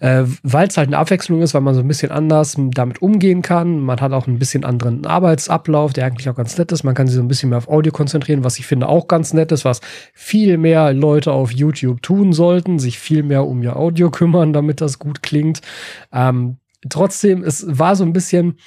äh, 0.00 0.24
weil 0.42 0.68
es 0.68 0.76
halt 0.76 0.88
eine 0.88 0.98
Abwechslung 0.98 1.40
ist, 1.40 1.54
weil 1.54 1.62
man 1.62 1.74
so 1.74 1.80
ein 1.80 1.88
bisschen 1.88 2.10
anders 2.10 2.56
damit 2.58 3.00
umgehen 3.00 3.40
kann. 3.40 3.80
Man 3.80 4.00
hat 4.00 4.12
auch 4.12 4.26
ein 4.26 4.38
bisschen 4.38 4.62
anderen 4.62 5.06
Arbeitsablauf, 5.06 5.94
der 5.94 6.04
eigentlich 6.04 6.28
auch 6.28 6.34
ganz 6.34 6.58
nett 6.58 6.70
ist. 6.70 6.84
Man 6.84 6.94
kann 6.94 7.06
sich 7.06 7.16
so 7.16 7.22
ein 7.22 7.28
bisschen 7.28 7.48
mehr 7.48 7.58
auf 7.58 7.68
Audio 7.68 7.92
konzentrieren, 7.92 8.44
was 8.44 8.58
ich 8.58 8.66
finde 8.66 8.88
auch 8.88 9.08
ganz 9.08 9.32
nett 9.32 9.52
ist, 9.52 9.64
was 9.64 9.80
viel 10.12 10.58
mehr 10.58 10.92
Leute 10.92 11.32
auf 11.32 11.50
YouTube 11.50 12.02
tun 12.02 12.34
sollten, 12.34 12.78
sich 12.78 12.98
viel 12.98 13.22
mehr 13.22 13.46
um 13.46 13.62
ihr 13.62 13.76
Audio 13.76 14.10
kümmern, 14.10 14.52
damit 14.52 14.82
das 14.82 14.98
gut 14.98 15.22
klingt. 15.22 15.62
Ähm, 16.12 16.58
trotzdem, 16.88 17.42
es 17.42 17.64
war 17.66 17.96
so 17.96 18.04
ein 18.04 18.12
bisschen, 18.12 18.58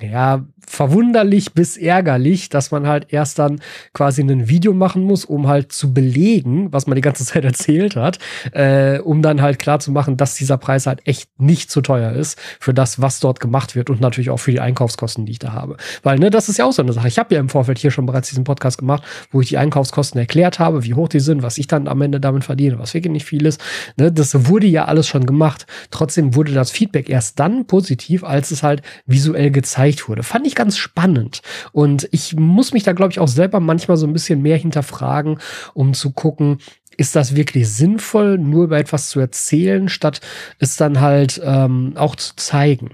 ja, 0.00 0.46
verwunderlich 0.68 1.52
bis 1.52 1.76
ärgerlich, 1.76 2.48
dass 2.48 2.70
man 2.70 2.86
halt 2.86 3.06
erst 3.10 3.38
dann 3.38 3.60
quasi 3.92 4.22
ein 4.22 4.48
Video 4.48 4.72
machen 4.72 5.02
muss, 5.02 5.24
um 5.24 5.48
halt 5.48 5.72
zu 5.72 5.92
belegen, 5.92 6.72
was 6.72 6.86
man 6.86 6.96
die 6.96 7.02
ganze 7.02 7.24
Zeit 7.26 7.44
erzählt 7.44 7.96
hat, 7.96 8.18
äh, 8.52 8.98
um 9.00 9.22
dann 9.22 9.42
halt 9.42 9.58
klar 9.58 9.80
zu 9.80 9.90
machen, 9.92 10.16
dass 10.16 10.34
dieser 10.34 10.58
Preis 10.58 10.86
halt 10.86 11.00
echt 11.06 11.28
nicht 11.40 11.70
zu 11.70 11.80
teuer 11.80 12.12
ist 12.12 12.38
für 12.60 12.74
das, 12.74 13.00
was 13.00 13.20
dort 13.20 13.40
gemacht 13.40 13.74
wird 13.74 13.90
und 13.90 14.00
natürlich 14.00 14.30
auch 14.30 14.38
für 14.38 14.50
die 14.50 14.60
Einkaufskosten, 14.60 15.26
die 15.26 15.32
ich 15.32 15.38
da 15.38 15.52
habe. 15.52 15.76
Weil, 16.02 16.18
ne, 16.18 16.30
das 16.30 16.48
ist 16.48 16.58
ja 16.58 16.64
auch 16.64 16.72
so 16.72 16.82
eine 16.82 16.92
Sache. 16.92 17.08
Ich 17.08 17.18
habe 17.18 17.34
ja 17.34 17.40
im 17.40 17.48
Vorfeld 17.48 17.78
hier 17.78 17.90
schon 17.90 18.06
bereits 18.06 18.28
diesen 18.28 18.44
Podcast 18.44 18.78
gemacht, 18.78 19.02
wo 19.30 19.40
ich 19.40 19.48
die 19.48 19.58
Einkaufskosten 19.58 20.18
erklärt 20.20 20.58
habe, 20.58 20.84
wie 20.84 20.94
hoch 20.94 21.08
die 21.08 21.20
sind, 21.20 21.42
was 21.42 21.58
ich 21.58 21.66
dann 21.66 21.88
am 21.88 22.02
Ende 22.02 22.20
damit 22.20 22.44
verdiene, 22.44 22.78
was 22.78 22.94
wirklich 22.94 23.12
nicht 23.12 23.26
viel 23.26 23.46
ist. 23.46 23.60
Ne, 23.96 24.12
das 24.12 24.46
wurde 24.46 24.66
ja 24.66 24.84
alles 24.84 25.06
schon 25.08 25.26
gemacht. 25.26 25.66
Trotzdem 25.90 26.34
wurde 26.34 26.52
das 26.52 26.70
Feedback 26.70 27.08
erst 27.08 27.38
dann 27.40 27.66
positiv, 27.66 28.24
als 28.24 28.50
es 28.50 28.62
halt 28.62 28.82
visuell 29.06 29.50
gezeigt 29.50 30.08
wurde. 30.08 30.22
Fand 30.22 30.46
ich 30.46 30.54
ganz 30.58 30.76
spannend. 30.76 31.40
Und 31.72 32.08
ich 32.10 32.36
muss 32.36 32.72
mich 32.72 32.82
da, 32.82 32.92
glaube 32.92 33.12
ich, 33.12 33.20
auch 33.20 33.28
selber 33.28 33.60
manchmal 33.60 33.96
so 33.96 34.06
ein 34.06 34.12
bisschen 34.12 34.42
mehr 34.42 34.58
hinterfragen, 34.58 35.38
um 35.72 35.94
zu 35.94 36.10
gucken, 36.10 36.58
ist 36.96 37.14
das 37.14 37.36
wirklich 37.36 37.68
sinnvoll, 37.70 38.38
nur 38.38 38.64
über 38.64 38.78
etwas 38.78 39.08
zu 39.08 39.20
erzählen, 39.20 39.88
statt 39.88 40.20
es 40.58 40.76
dann 40.76 41.00
halt 41.00 41.40
ähm, 41.44 41.92
auch 41.96 42.16
zu 42.16 42.34
zeigen. 42.34 42.90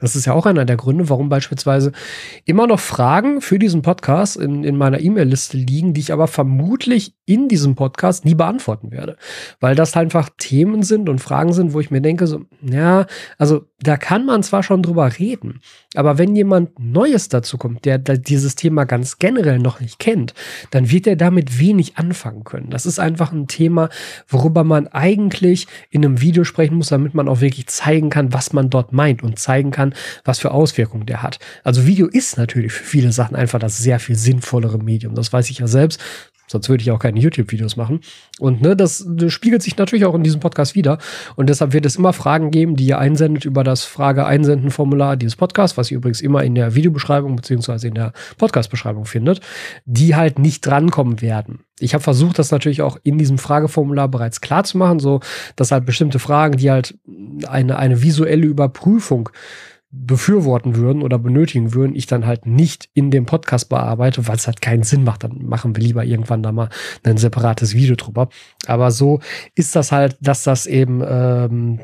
Das 0.00 0.16
ist 0.16 0.24
ja 0.26 0.32
auch 0.32 0.46
einer 0.46 0.64
der 0.64 0.76
Gründe, 0.76 1.08
warum 1.08 1.28
beispielsweise 1.28 1.92
immer 2.44 2.66
noch 2.66 2.80
Fragen 2.80 3.40
für 3.40 3.58
diesen 3.58 3.82
Podcast 3.82 4.36
in, 4.36 4.64
in 4.64 4.76
meiner 4.76 5.00
E-Mail-Liste 5.00 5.56
liegen, 5.58 5.92
die 5.92 6.00
ich 6.00 6.12
aber 6.12 6.26
vermutlich 6.26 7.14
in 7.26 7.48
diesem 7.48 7.74
Podcast 7.74 8.24
nie 8.24 8.34
beantworten 8.34 8.90
werde. 8.90 9.16
Weil 9.60 9.74
das 9.74 9.96
einfach 9.96 10.30
Themen 10.38 10.82
sind 10.82 11.08
und 11.08 11.20
Fragen 11.20 11.52
sind, 11.52 11.74
wo 11.74 11.80
ich 11.80 11.90
mir 11.90 12.00
denke, 12.00 12.26
so, 12.26 12.40
ja, 12.62 13.06
also 13.38 13.66
da 13.80 13.96
kann 13.96 14.24
man 14.24 14.42
zwar 14.42 14.62
schon 14.62 14.82
drüber 14.82 15.18
reden, 15.18 15.60
aber 15.94 16.18
wenn 16.18 16.36
jemand 16.36 16.78
Neues 16.78 17.28
dazu 17.28 17.58
kommt, 17.58 17.84
der, 17.84 17.98
dieses 17.98 18.54
Thema 18.54 18.84
ganz 18.84 19.18
generell 19.18 19.58
noch 19.58 19.80
nicht 19.80 19.98
kennt, 19.98 20.34
dann 20.70 20.90
wird 20.90 21.08
er 21.08 21.16
damit 21.16 21.58
wenig 21.58 21.96
anfangen 21.96 22.44
können. 22.44 22.70
Das 22.70 22.86
ist 22.86 23.00
einfach 23.00 23.32
ein 23.32 23.48
Thema, 23.48 23.88
worüber 24.28 24.62
man 24.62 24.86
eigentlich 24.86 25.66
in 25.90 26.04
einem 26.04 26.20
Video 26.20 26.44
sprechen 26.44 26.76
muss, 26.76 26.90
damit 26.90 27.14
man 27.14 27.28
auch 27.28 27.40
wirklich 27.40 27.66
zeigen 27.66 28.08
kann, 28.08 28.32
was 28.32 28.52
man 28.52 28.70
dort 28.70 28.92
meint 28.92 29.24
und 29.24 29.40
zeigen 29.40 29.72
kann, 29.72 29.94
was 30.24 30.38
für 30.38 30.52
Auswirkungen 30.52 31.06
der 31.06 31.24
hat. 31.24 31.40
Also 31.64 31.86
Video 31.86 32.06
ist 32.06 32.38
natürlich 32.38 32.72
für 32.72 32.84
viele 32.84 33.10
Sachen 33.10 33.34
einfach 33.34 33.58
das 33.58 33.78
sehr 33.78 33.98
viel 33.98 34.16
sinnvollere 34.16 34.78
Medium. 34.78 35.16
Das 35.16 35.32
weiß 35.32 35.50
ich 35.50 35.58
ja 35.58 35.66
selbst. 35.66 36.00
Sonst 36.50 36.68
würde 36.68 36.82
ich 36.82 36.90
auch 36.90 36.98
keine 36.98 37.20
YouTube-Videos 37.20 37.76
machen. 37.76 38.00
Und 38.40 38.60
ne, 38.60 38.74
das, 38.74 39.06
spiegelt 39.28 39.62
sich 39.62 39.76
natürlich 39.76 40.04
auch 40.04 40.16
in 40.16 40.24
diesem 40.24 40.40
Podcast 40.40 40.74
wieder. 40.74 40.98
Und 41.36 41.48
deshalb 41.48 41.72
wird 41.72 41.86
es 41.86 41.94
immer 41.94 42.12
Fragen 42.12 42.50
geben, 42.50 42.74
die 42.74 42.86
ihr 42.86 42.98
einsendet 42.98 43.44
über 43.44 43.62
das 43.62 43.84
Frage-Einsenden-Formular 43.84 45.16
dieses 45.16 45.36
Podcasts, 45.36 45.76
was 45.76 45.92
ihr 45.92 45.98
übrigens 45.98 46.20
immer 46.20 46.42
in 46.42 46.56
der 46.56 46.74
Videobeschreibung 46.74 47.36
beziehungsweise 47.36 47.86
in 47.86 47.94
der 47.94 48.12
Podcast-Beschreibung 48.36 49.04
findet, 49.04 49.40
die 49.84 50.16
halt 50.16 50.40
nicht 50.40 50.66
drankommen 50.66 51.20
werden. 51.22 51.60
Ich 51.78 51.94
habe 51.94 52.02
versucht, 52.02 52.40
das 52.40 52.50
natürlich 52.50 52.82
auch 52.82 52.98
in 53.04 53.16
diesem 53.16 53.38
Frageformular 53.38 54.08
bereits 54.08 54.40
klar 54.40 54.64
zu 54.64 54.76
machen, 54.76 54.98
so 54.98 55.20
dass 55.54 55.70
halt 55.70 55.86
bestimmte 55.86 56.18
Fragen, 56.18 56.56
die 56.56 56.72
halt 56.72 56.98
eine, 57.46 57.78
eine 57.78 58.02
visuelle 58.02 58.46
Überprüfung 58.46 59.30
befürworten 59.92 60.76
würden 60.76 61.02
oder 61.02 61.18
benötigen 61.18 61.74
würden, 61.74 61.96
ich 61.96 62.06
dann 62.06 62.26
halt 62.26 62.46
nicht 62.46 62.88
in 62.94 63.10
dem 63.10 63.26
Podcast 63.26 63.68
bearbeite, 63.68 64.28
weil 64.28 64.36
es 64.36 64.46
halt 64.46 64.60
keinen 64.60 64.84
Sinn 64.84 65.02
macht. 65.02 65.24
Dann 65.24 65.44
machen 65.44 65.74
wir 65.74 65.82
lieber 65.82 66.04
irgendwann 66.04 66.42
da 66.42 66.52
mal 66.52 66.68
ein 67.02 67.16
separates 67.16 67.74
Video 67.74 67.96
drüber. 67.96 68.28
Aber 68.66 68.92
so 68.92 69.20
ist 69.54 69.74
das 69.74 69.90
halt, 69.90 70.16
dass 70.20 70.44
das 70.44 70.66
eben 70.66 71.02
ähm, 71.04 71.80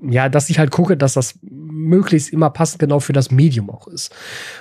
ja, 0.00 0.28
dass 0.28 0.48
ich 0.48 0.58
halt 0.58 0.70
gucke, 0.70 0.96
dass 0.96 1.14
das 1.14 1.38
möglichst 1.42 2.32
immer 2.32 2.50
passend 2.50 2.78
genau 2.78 3.00
für 3.00 3.12
das 3.12 3.30
Medium 3.30 3.70
auch 3.70 3.88
ist. 3.88 4.14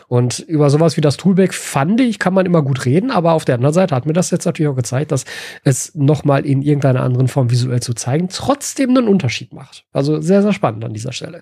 Und 0.08 0.40
über 0.40 0.70
sowas 0.70 0.98
wie 0.98 1.02
das 1.02 1.18
Toolback 1.18 1.54
fand 1.54 2.02
ich, 2.02 2.20
kann 2.20 2.34
man 2.34 2.46
immer 2.46 2.64
gut 2.64 2.86
reden, 2.86 3.12
aber 3.12 3.34
auf 3.34 3.46
der 3.46 3.56
anderen 3.56 3.74
Seite 3.74 3.96
hat 3.96 4.06
mir 4.06 4.14
das 4.14 4.32
jetzt 4.32 4.46
natürlich 4.46 4.70
auch 4.70 4.76
gezeigt, 4.76 5.12
dass 5.12 5.26
es 5.64 5.94
nochmal 5.94 6.46
in 6.46 6.62
irgendeiner 6.62 7.04
anderen 7.04 7.28
Form 7.28 7.52
visuell 7.52 7.82
zu 7.82 7.94
zeigen 7.94 8.30
trotzdem 8.30 8.92
einen 8.92 9.08
Unterschied 9.08 9.54
macht. 9.54 9.86
Also 9.92 10.22
sehr, 10.22 10.42
sehr 10.42 10.54
spannend 10.54 10.84
an 10.86 10.94
dieser 10.94 11.12
Stelle. 11.12 11.42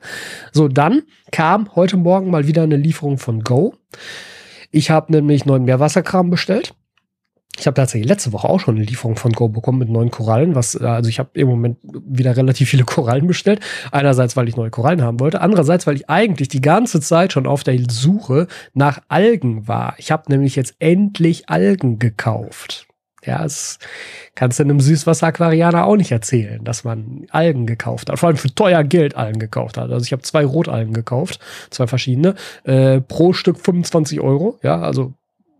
So, 0.51 0.67
dann 0.67 1.03
kam 1.31 1.73
heute 1.75 1.97
Morgen 1.97 2.29
mal 2.29 2.47
wieder 2.47 2.63
eine 2.63 2.77
Lieferung 2.77 3.17
von 3.17 3.41
Go. 3.41 3.75
Ich 4.71 4.89
habe 4.89 5.13
nämlich 5.13 5.45
neuen 5.45 5.63
Meerwasserkram 5.63 6.29
bestellt. 6.29 6.73
Ich 7.57 7.67
habe 7.67 7.75
tatsächlich 7.75 8.07
letzte 8.07 8.33
Woche 8.33 8.49
auch 8.49 8.59
schon 8.59 8.75
eine 8.75 8.83
Lieferung 8.83 9.15
von 9.15 9.31
Go 9.31 9.47
bekommen 9.47 9.79
mit 9.79 9.89
neuen 9.89 10.11
Korallen, 10.11 10.55
was, 10.55 10.75
äh, 10.75 10.85
also 10.85 11.09
ich 11.09 11.19
habe 11.19 11.29
im 11.33 11.47
Moment 11.47 11.77
wieder 11.83 12.35
relativ 12.35 12.69
viele 12.69 12.83
Korallen 12.85 13.27
bestellt. 13.27 13.61
Einerseits, 13.91 14.35
weil 14.35 14.49
ich 14.49 14.57
neue 14.57 14.69
Korallen 14.69 15.01
haben 15.01 15.19
wollte, 15.19 15.41
andererseits, 15.41 15.87
weil 15.87 15.95
ich 15.95 16.09
eigentlich 16.09 16.47
die 16.47 16.61
ganze 16.61 17.01
Zeit 17.01 17.33
schon 17.33 17.47
auf 17.47 17.63
der 17.63 17.79
Suche 17.89 18.47
nach 18.73 19.01
Algen 19.07 19.67
war. 19.67 19.95
Ich 19.97 20.11
habe 20.11 20.23
nämlich 20.29 20.55
jetzt 20.55 20.75
endlich 20.79 21.49
Algen 21.49 21.99
gekauft. 21.99 22.87
Ja, 23.25 23.41
das 23.41 23.79
kannst 24.35 24.59
du 24.59 24.63
einem 24.63 24.79
Süßwasser-Aquarianer 24.79 25.85
auch 25.85 25.95
nicht 25.95 26.11
erzählen, 26.11 26.63
dass 26.63 26.83
man 26.83 27.25
Algen 27.31 27.65
gekauft 27.65 28.09
hat. 28.09 28.19
Vor 28.19 28.27
allem 28.27 28.37
für 28.37 28.53
teuer 28.53 28.83
Geld 28.83 29.15
Algen 29.15 29.39
gekauft 29.39 29.77
hat. 29.77 29.89
Also 29.89 30.05
ich 30.05 30.11
habe 30.11 30.21
zwei 30.21 30.45
Rotalgen 30.45 30.93
gekauft, 30.93 31.39
zwei 31.71 31.87
verschiedene, 31.87 32.35
äh, 32.65 33.01
pro 33.01 33.33
Stück 33.33 33.57
25 33.59 34.21
Euro. 34.21 34.59
Ja, 34.61 34.79
also 34.79 35.13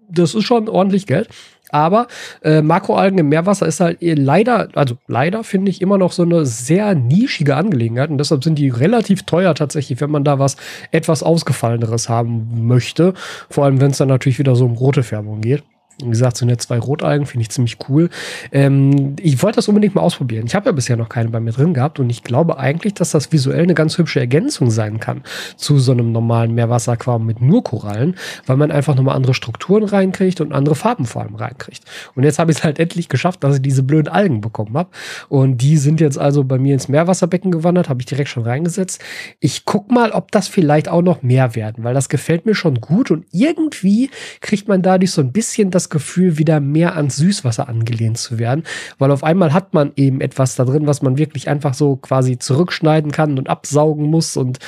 das 0.10 0.36
ist 0.36 0.44
schon 0.44 0.70
ordentlich 0.70 1.08
Geld. 1.08 1.30
Aber 1.76 2.08
äh, 2.42 2.62
Makroalgen 2.62 3.20
im 3.20 3.28
Meerwasser 3.28 3.66
ist 3.66 3.82
halt 3.82 3.98
leider, 4.00 4.70
also 4.76 4.96
leider 5.10 5.44
finde 5.44 5.70
ich 5.70 5.82
immer 5.82 5.98
noch 5.98 6.14
so 6.14 6.24
eine 6.24 6.46
sehr 6.46 6.96
nischige 6.96 7.58
Angelegenheit. 7.58 8.10
Und 8.10 8.18
deshalb 8.18 8.46
sind 8.46 8.58
die 8.58 8.70
relativ 8.70 9.24
teuer 9.24 9.54
tatsächlich, 9.56 10.00
wenn 10.00 10.10
man 10.10 10.24
da 10.24 10.40
was 10.40 10.56
etwas 10.92 11.22
Ausgefalleneres 11.22 12.08
haben 12.08 12.66
möchte. 12.66 13.14
Vor 13.50 13.66
allem, 13.66 13.82
wenn 13.82 13.92
es 13.92 13.98
dann 13.98 14.08
natürlich 14.08 14.40
wieder 14.40 14.56
so 14.56 14.64
um 14.64 14.76
rote 14.76 15.04
Färbung 15.04 15.42
geht. 15.42 15.64
Wie 16.02 16.10
gesagt, 16.10 16.38
so 16.38 16.46
eine 16.46 16.58
zwei 16.58 16.78
Rotalgen 16.78 17.26
finde 17.26 17.44
ich 17.44 17.50
ziemlich 17.50 17.78
cool. 17.88 18.10
Ähm, 18.52 19.16
ich 19.20 19.42
wollte 19.42 19.56
das 19.58 19.68
unbedingt 19.68 19.96
mal 19.96 20.02
ausprobieren. 20.02 20.46
Ich 20.46 20.56
habe 20.56 20.66
ja 20.66 20.72
bisher 20.74 20.98
noch 20.98 21.08
keine 21.08 21.30
bei 21.30 21.40
mir 21.40 21.52
drin 21.52 21.74
gehabt 21.74 22.00
und 22.00 22.10
ich 22.10 22.24
glaube 22.24 22.58
eigentlich, 22.58 22.94
dass 22.96 23.12
das 23.12 23.32
visuell 23.32 23.64
eine 23.64 23.74
ganz 23.76 23.98
hübsche 23.98 24.20
Ergänzung 24.20 24.72
sein 24.72 25.00
kann 25.00 25.24
zu 25.56 25.80
so 25.80 25.94
einem 25.94 26.12
normalen 26.12 26.54
Meerwasseraquarium 26.54 27.26
mit 27.26 27.42
nur 27.42 27.64
Korallen, 27.64 28.16
weil 28.46 28.58
man 28.58 28.72
einfach 28.72 28.96
nochmal 28.96 29.16
andere 29.16 29.34
Strukturen 29.34 29.84
reinkriegt 29.84 30.42
und 30.42 30.52
andere 30.52 30.76
Farben 30.76 31.06
vor 31.06 31.22
allem 31.22 31.36
reinkriegt. 31.36 31.84
Und 32.16 32.24
jetzt 32.24 32.40
habe 32.40 32.52
ich 32.52 32.58
es 32.58 32.64
halt 32.64 32.80
endlich 32.80 33.08
geschafft, 33.08 33.44
dass 33.44 33.56
ich 33.56 33.62
diese 33.62 33.84
blöden 33.84 34.10
Algen 34.10 34.42
bekommen 34.42 34.76
habe. 34.78 34.90
Und 35.30 35.58
die 35.62 35.78
sind 35.78 36.02
jetzt 36.02 36.18
also 36.18 36.44
bei 36.44 36.58
mir 36.58 36.74
ins 36.74 36.90
Meerwasserbecken 36.90 37.52
gewandert, 37.52 37.90
habe 37.90 38.02
ich 38.02 38.06
direkt 38.06 38.30
schon 38.30 38.44
reingesetzt. 38.44 39.02
Ich 39.40 39.66
guck 39.66 39.92
mal, 39.92 40.12
ob 40.12 40.32
das 40.32 40.48
vielleicht 40.48 40.90
auch 40.90 41.02
noch 41.02 41.24
mehr 41.24 41.56
werden, 41.56 41.84
weil 41.84 41.94
das 41.94 42.10
gefällt 42.10 42.46
mir 42.46 42.56
schon 42.56 42.82
gut 42.82 43.12
und 43.12 43.26
irgendwie 43.32 44.10
kriegt 44.42 44.68
man 44.68 44.82
dadurch 44.82 45.12
so 45.12 45.22
ein 45.22 45.32
bisschen 45.32 45.72
das 45.72 45.85
das 45.86 45.90
Gefühl, 45.90 46.38
wieder 46.38 46.60
mehr 46.60 46.96
ans 46.96 47.18
Süßwasser 47.18 47.70
angelehnt 47.70 48.18
zu 48.18 48.40
werden, 48.40 48.64
weil 48.98 49.12
auf 49.12 49.24
einmal 49.24 49.54
hat 49.54 49.74
man 49.74 49.92
eben 49.96 50.22
etwas 50.22 50.56
da 50.56 50.66
drin, 50.66 50.88
was 50.88 51.02
man 51.02 51.18
wirklich 51.18 51.48
einfach 51.48 51.74
so 51.74 51.96
quasi 51.96 52.38
zurückschneiden 52.38 53.12
kann 53.12 53.38
und 53.38 53.50
absaugen 53.50 54.06
muss 54.06 54.38
und 54.38 54.60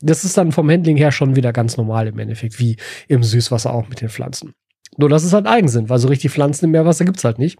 das 0.00 0.24
ist 0.24 0.36
dann 0.36 0.52
vom 0.52 0.70
Handling 0.70 0.96
her 0.96 1.12
schon 1.12 1.36
wieder 1.36 1.52
ganz 1.52 1.76
normal 1.76 2.08
im 2.08 2.18
Endeffekt, 2.18 2.58
wie 2.58 2.76
im 3.08 3.22
Süßwasser 3.22 3.72
auch 3.72 3.88
mit 3.88 4.00
den 4.00 4.08
Pflanzen. 4.08 4.52
Nur, 4.96 5.08
dass 5.08 5.24
es 5.24 5.32
halt 5.32 5.46
Eigensinn, 5.46 5.88
weil 5.88 5.98
so 5.98 6.08
richtig 6.08 6.32
Pflanzen 6.32 6.66
im 6.66 6.70
Meerwasser 6.72 7.04
gibt 7.04 7.18
es 7.18 7.24
halt 7.24 7.38
nicht. 7.38 7.58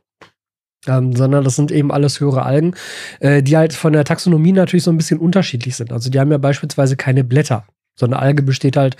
Ähm, 0.86 1.16
sondern 1.16 1.44
das 1.44 1.56
sind 1.56 1.72
eben 1.72 1.90
alles 1.90 2.20
höhere 2.20 2.44
Algen, 2.44 2.74
äh, 3.20 3.42
die 3.42 3.56
halt 3.56 3.72
von 3.72 3.94
der 3.94 4.04
Taxonomie 4.04 4.52
natürlich 4.52 4.84
so 4.84 4.90
ein 4.90 4.98
bisschen 4.98 5.18
unterschiedlich 5.18 5.76
sind. 5.76 5.92
Also 5.92 6.10
die 6.10 6.20
haben 6.20 6.30
ja 6.30 6.36
beispielsweise 6.36 6.96
keine 6.96 7.24
Blätter. 7.24 7.66
So 7.98 8.04
eine 8.04 8.18
Alge 8.18 8.42
besteht 8.42 8.76
halt 8.76 8.96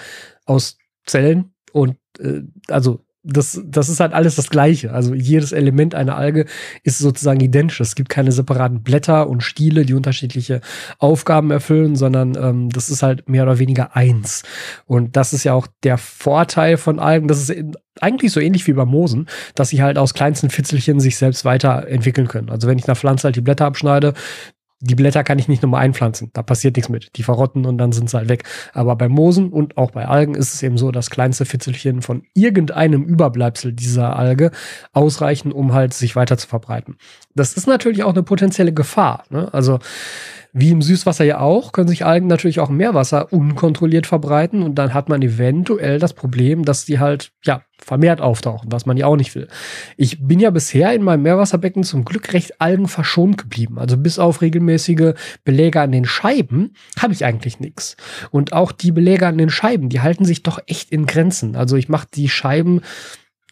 aus 0.46 0.78
Zellen 1.04 1.52
und 1.72 1.98
äh, 2.18 2.40
also 2.68 3.03
das, 3.24 3.60
das 3.64 3.88
ist 3.88 4.00
halt 4.00 4.12
alles 4.12 4.36
das 4.36 4.50
Gleiche. 4.50 4.92
Also 4.92 5.14
jedes 5.14 5.52
Element 5.52 5.94
einer 5.94 6.16
Alge 6.16 6.44
ist 6.82 6.98
sozusagen 6.98 7.40
identisch. 7.40 7.80
Es 7.80 7.94
gibt 7.94 8.10
keine 8.10 8.32
separaten 8.32 8.82
Blätter 8.82 9.28
und 9.28 9.42
Stiele, 9.42 9.86
die 9.86 9.94
unterschiedliche 9.94 10.60
Aufgaben 10.98 11.50
erfüllen, 11.50 11.96
sondern 11.96 12.36
ähm, 12.36 12.68
das 12.68 12.90
ist 12.90 13.02
halt 13.02 13.28
mehr 13.28 13.44
oder 13.44 13.58
weniger 13.58 13.96
eins. 13.96 14.42
Und 14.84 15.16
das 15.16 15.32
ist 15.32 15.44
ja 15.44 15.54
auch 15.54 15.66
der 15.82 15.96
Vorteil 15.96 16.76
von 16.76 16.98
Algen. 16.98 17.26
Das 17.26 17.48
ist 17.48 17.54
eigentlich 18.00 18.32
so 18.32 18.40
ähnlich 18.40 18.66
wie 18.66 18.72
bei 18.72 18.84
Moosen, 18.84 19.26
dass 19.54 19.70
sie 19.70 19.82
halt 19.82 19.98
aus 19.98 20.14
kleinsten 20.14 20.50
Fitzelchen 20.50 21.00
sich 21.00 21.16
selbst 21.16 21.44
weiterentwickeln 21.44 22.28
können. 22.28 22.50
Also 22.50 22.68
wenn 22.68 22.78
ich 22.78 22.86
einer 22.86 22.96
Pflanze 22.96 23.24
halt 23.24 23.36
die 23.36 23.40
Blätter 23.40 23.66
abschneide, 23.66 24.14
die 24.84 24.94
Blätter 24.94 25.24
kann 25.24 25.38
ich 25.38 25.48
nicht 25.48 25.62
nochmal 25.62 25.82
einpflanzen. 25.82 26.30
Da 26.34 26.42
passiert 26.42 26.76
nichts 26.76 26.90
mit. 26.90 27.16
Die 27.16 27.22
verrotten 27.22 27.64
und 27.64 27.78
dann 27.78 27.92
sind 27.92 28.10
sie 28.10 28.16
halt 28.16 28.28
weg. 28.28 28.44
Aber 28.74 28.96
bei 28.96 29.08
Moosen 29.08 29.50
und 29.50 29.78
auch 29.78 29.90
bei 29.90 30.06
Algen 30.06 30.34
ist 30.34 30.52
es 30.52 30.62
eben 30.62 30.76
so, 30.76 30.90
dass 30.90 31.10
kleinste 31.10 31.46
Fitzelchen 31.46 32.02
von 32.02 32.22
irgendeinem 32.34 33.04
Überbleibsel 33.04 33.72
dieser 33.72 34.16
Alge 34.16 34.50
ausreichen, 34.92 35.52
um 35.52 35.72
halt 35.72 35.94
sich 35.94 36.16
weiter 36.16 36.36
zu 36.36 36.46
verbreiten. 36.46 36.96
Das 37.34 37.54
ist 37.54 37.66
natürlich 37.66 38.04
auch 38.04 38.12
eine 38.12 38.22
potenzielle 38.22 38.72
Gefahr. 38.72 39.24
Ne? 39.30 39.48
Also 39.52 39.78
wie 40.56 40.70
im 40.70 40.82
Süßwasser 40.82 41.24
ja 41.24 41.40
auch, 41.40 41.72
können 41.72 41.88
sich 41.88 42.06
Algen 42.06 42.28
natürlich 42.28 42.60
auch 42.60 42.70
im 42.70 42.76
Meerwasser 42.76 43.32
unkontrolliert 43.32 44.06
verbreiten 44.06 44.62
und 44.62 44.76
dann 44.76 44.94
hat 44.94 45.08
man 45.08 45.20
eventuell 45.20 45.98
das 45.98 46.12
Problem, 46.12 46.64
dass 46.64 46.84
die 46.84 47.00
halt, 47.00 47.32
ja, 47.44 47.62
vermehrt 47.82 48.20
auftauchen, 48.20 48.70
was 48.70 48.86
man 48.86 48.96
ja 48.96 49.06
auch 49.06 49.16
nicht 49.16 49.34
will. 49.34 49.48
Ich 49.96 50.24
bin 50.24 50.38
ja 50.38 50.50
bisher 50.50 50.94
in 50.94 51.02
meinem 51.02 51.22
Meerwasserbecken 51.22 51.82
zum 51.82 52.04
Glück 52.04 52.32
recht 52.32 52.60
Algen 52.60 52.86
verschont 52.86 53.36
geblieben. 53.36 53.80
Also 53.80 53.96
bis 53.96 54.20
auf 54.20 54.42
regelmäßige 54.42 55.14
Beläge 55.44 55.80
an 55.80 55.90
den 55.90 56.04
Scheiben 56.04 56.74
habe 56.98 57.12
ich 57.12 57.24
eigentlich 57.24 57.58
nichts. 57.58 57.96
Und 58.30 58.52
auch 58.52 58.70
die 58.70 58.92
Beläge 58.92 59.26
an 59.26 59.38
den 59.38 59.50
Scheiben, 59.50 59.88
die 59.88 60.00
halten 60.00 60.24
sich 60.24 60.44
doch 60.44 60.60
echt 60.66 60.92
in 60.92 61.06
Grenzen. 61.06 61.56
Also 61.56 61.76
ich 61.76 61.88
mache 61.88 62.06
die 62.14 62.28
Scheiben 62.28 62.80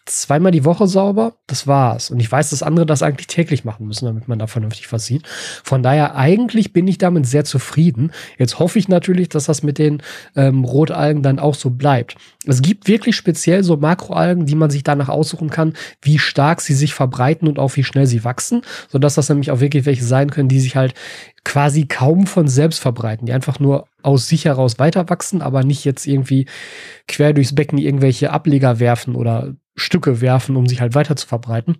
zweimal 0.07 0.53
die 0.53 0.65
Woche 0.65 0.87
sauber, 0.87 1.35
das 1.47 1.67
war's. 1.67 2.11
Und 2.11 2.21
ich 2.21 2.31
weiß, 2.31 2.51
dass 2.51 2.63
andere 2.63 2.87
das 2.87 3.03
eigentlich 3.03 3.29
täglich 3.29 3.65
machen 3.65 3.87
müssen, 3.87 4.07
damit 4.07 4.27
man 4.27 4.39
da 4.39 4.47
vernünftig 4.47 4.93
was 4.93 5.07
sieht. 5.07 5.27
Von 5.63 5.83
daher, 5.83 6.17
eigentlich 6.17 6.73
bin 6.73 6.89
ich 6.89 6.99
damit 6.99 7.27
sehr 7.27 7.45
zufrieden. 7.45 8.13
Jetzt 8.39 8.59
hoffe 8.59 8.79
ich 8.79 8.89
natürlich, 8.89 9.29
dass 9.29 9.45
das 9.45 9.63
mit 9.63 9.79
den 9.79 10.03
ähm, 10.35 10.65
Rotalgen 10.65 11.23
dann 11.23 11.39
auch 11.39 11.55
so 11.55 11.71
bleibt. 11.71 12.17
Es 12.47 12.63
gibt 12.63 12.89
wirklich 12.89 13.15
speziell 13.15 13.63
so 13.63 13.77
Makroalgen, 13.77 14.47
die 14.47 14.57
man 14.57 14.71
sich 14.71 14.83
danach 14.83 15.09
aussuchen 15.09 15.51
kann, 15.51 15.75
wie 16.01 16.19
stark 16.19 16.61
sie 16.61 16.75
sich 16.75 16.95
verbreiten 16.95 17.47
und 17.47 17.59
auch 17.59 17.77
wie 17.77 17.85
schnell 17.85 18.07
sie 18.07 18.25
wachsen, 18.25 18.63
sodass 18.89 19.15
das 19.15 19.29
nämlich 19.29 19.51
auch 19.53 19.61
wirklich 19.61 19.87
welche 19.87 20.05
sein 20.05 20.31
können, 20.31 20.49
die 20.49 20.61
sich 20.61 20.75
halt 20.75 20.95
quasi 21.45 21.87
kaum 21.87 22.27
von 22.27 22.49
selbst 22.49 22.79
verbreiten, 22.79 23.27
die 23.27 23.33
einfach 23.33 23.59
nur 23.59 23.87
aus 24.03 24.29
sich 24.29 24.45
heraus 24.45 24.79
weiter 24.79 25.09
wachsen, 25.09 25.43
aber 25.43 25.65
nicht 25.65 25.85
jetzt 25.85 26.07
irgendwie 26.07 26.47
quer 27.09 27.33
durchs 27.33 27.55
Becken 27.55 27.79
irgendwelche 27.79 28.31
Ableger 28.31 28.81
werfen 28.81 29.17
oder 29.17 29.55
Stücke 29.75 30.21
werfen, 30.21 30.57
um 30.57 30.67
sich 30.67 30.81
halt 30.81 30.95
weiter 30.95 31.17
zu 31.17 31.27
verbreiten. 31.27 31.79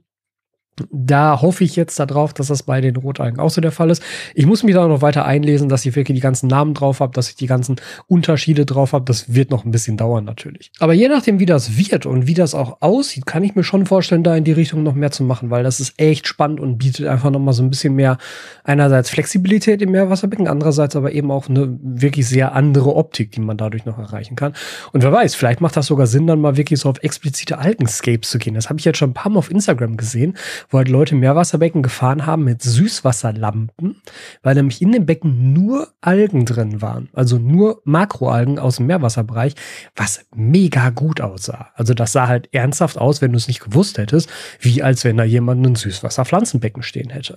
Da 0.91 1.43
hoffe 1.43 1.65
ich 1.65 1.77
jetzt 1.77 1.99
darauf, 1.99 2.33
dass 2.33 2.47
das 2.47 2.63
bei 2.63 2.81
den 2.81 2.97
Rotalgen 2.97 3.39
auch 3.41 3.51
so 3.51 3.61
der 3.61 3.73
Fall 3.73 3.91
ist. 3.91 4.03
Ich 4.35 4.47
muss 4.47 4.63
mich 4.63 4.75
da 4.75 4.87
noch 4.89 5.03
weiter 5.03 5.27
einlesen, 5.27 5.69
dass 5.69 5.85
ich 5.85 5.95
wirklich 5.95 6.17
die 6.17 6.23
ganzen 6.23 6.47
Namen 6.47 6.73
drauf 6.73 7.01
habe, 7.01 7.13
dass 7.13 7.29
ich 7.29 7.37
die 7.37 7.47
ganzen 7.47 7.77
Unterschiede 8.07 8.65
drauf 8.65 8.95
habe. 8.95 9.05
Das 9.05 9.35
wird 9.35 9.51
noch 9.51 9.67
ein 9.67 9.71
bisschen 9.71 9.99
dauern 9.99 10.25
natürlich. 10.25 10.71
Aber 10.81 10.95
je 10.95 11.09
nachdem, 11.09 11.41
wie 11.41 11.47
das 11.47 11.77
wird 11.77 12.07
und 12.07 12.27
wie 12.27 12.35
das 12.35 12.55
auch 12.55 12.79
aussieht, 12.81 13.27
kann 13.27 13.45
ich 13.45 13.55
mir 13.55 13.65
schon 13.65 13.85
vorstellen, 13.85 14.23
da 14.23 14.35
in 14.35 14.45
die 14.45 14.53
Richtung 14.53 14.83
noch 14.83 14.95
mehr 14.95 15.11
zu 15.11 15.25
machen, 15.25 15.51
weil 15.51 15.63
das 15.63 15.79
ist 15.79 15.99
echt 15.99 16.27
spannend 16.27 16.59
und 16.59 16.79
bietet 16.79 17.07
einfach 17.07 17.31
noch 17.31 17.41
mal 17.41 17.53
so 17.53 17.63
ein 17.63 17.71
bisschen 17.71 17.95
mehr 17.95 18.17
einerseits 18.65 19.11
Flexibilität 19.11 19.83
im 19.83 19.91
Meerwasserbecken, 19.91 20.49
andererseits 20.49 20.97
aber 20.97 21.13
eben 21.13 21.31
auch 21.31 21.51
eine 21.51 21.79
wirklich 21.83 22.27
sehr 22.27 22.55
andere 22.55 22.97
Optik, 22.97 23.33
die 23.33 23.41
man 23.41 23.59
dadurch 23.59 23.85
noch 23.85 23.99
erreichen 23.99 24.37
kann. 24.37 24.55
Und 24.93 25.03
wer 25.03 25.13
weiß, 25.13 25.35
vielleicht 25.35 25.61
macht 25.61 25.77
das 25.77 25.87
sogar 25.87 26.07
Sinn, 26.07 26.27
dann 26.27 26.41
mal 26.41 26.57
wirklich 26.57 26.81
so 26.81 26.89
auf 26.89 27.03
explizite 27.03 27.59
Algenscapes 27.59 28.31
zu 28.31 28.39
gehen. 28.39 28.55
Das 28.55 28.71
habe 28.71 28.79
ich 28.79 28.87
jetzt 28.87 28.99
schon 28.99 29.11
ein 29.11 29.15
paar 29.15 29.31
Mal 29.31 29.39
auf 29.39 29.51
Instagram 29.51 29.99
gesehen 29.99 30.35
wo 30.69 30.79
halt 30.79 30.89
Leute 30.89 31.15
Meerwasserbecken 31.15 31.83
gefahren 31.83 32.27
haben 32.27 32.45
mit 32.45 32.63
Süßwasserlampen, 32.63 33.97
weil 34.43 34.55
nämlich 34.55 34.83
in 34.83 34.93
dem 34.93 35.07
Becken 35.07 35.53
nur 35.53 35.89
Algen 36.01 36.45
drin 36.45 36.83
waren, 36.83 37.09
also 37.13 37.39
nur 37.39 37.81
Makroalgen 37.85 38.59
aus 38.59 38.77
dem 38.77 38.87
Meerwasserbereich, 38.87 39.55
was 39.97 40.25
mega 40.35 40.91
gut 40.91 41.21
aussah. 41.21 41.71
Also 41.75 41.95
das 41.95 42.13
sah 42.13 42.29
halt 42.29 42.49
ernsthaft 42.53 42.99
aus, 42.99 43.23
wenn 43.23 43.33
du 43.33 43.39
es 43.39 43.49
nicht 43.49 43.61
gewusst 43.61 43.99
hättest, 43.99 44.31
wie 44.61 44.83
als 44.83 45.05
wenn 45.05 45.17
da 45.17 45.25
jemand 45.25 45.67
ein 45.67 45.75
Süßwasserpflanzenbecken 45.75 46.83
stehen 46.83 47.11
hätte. 47.11 47.37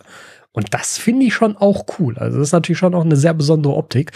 Und 0.55 0.73
das 0.73 0.97
finde 0.97 1.25
ich 1.25 1.33
schon 1.33 1.57
auch 1.57 1.85
cool. 1.99 2.17
Also 2.17 2.39
das 2.39 2.47
ist 2.47 2.53
natürlich 2.53 2.79
schon 2.79 2.95
auch 2.95 3.03
eine 3.03 3.17
sehr 3.17 3.33
besondere 3.33 3.75
Optik, 3.75 4.11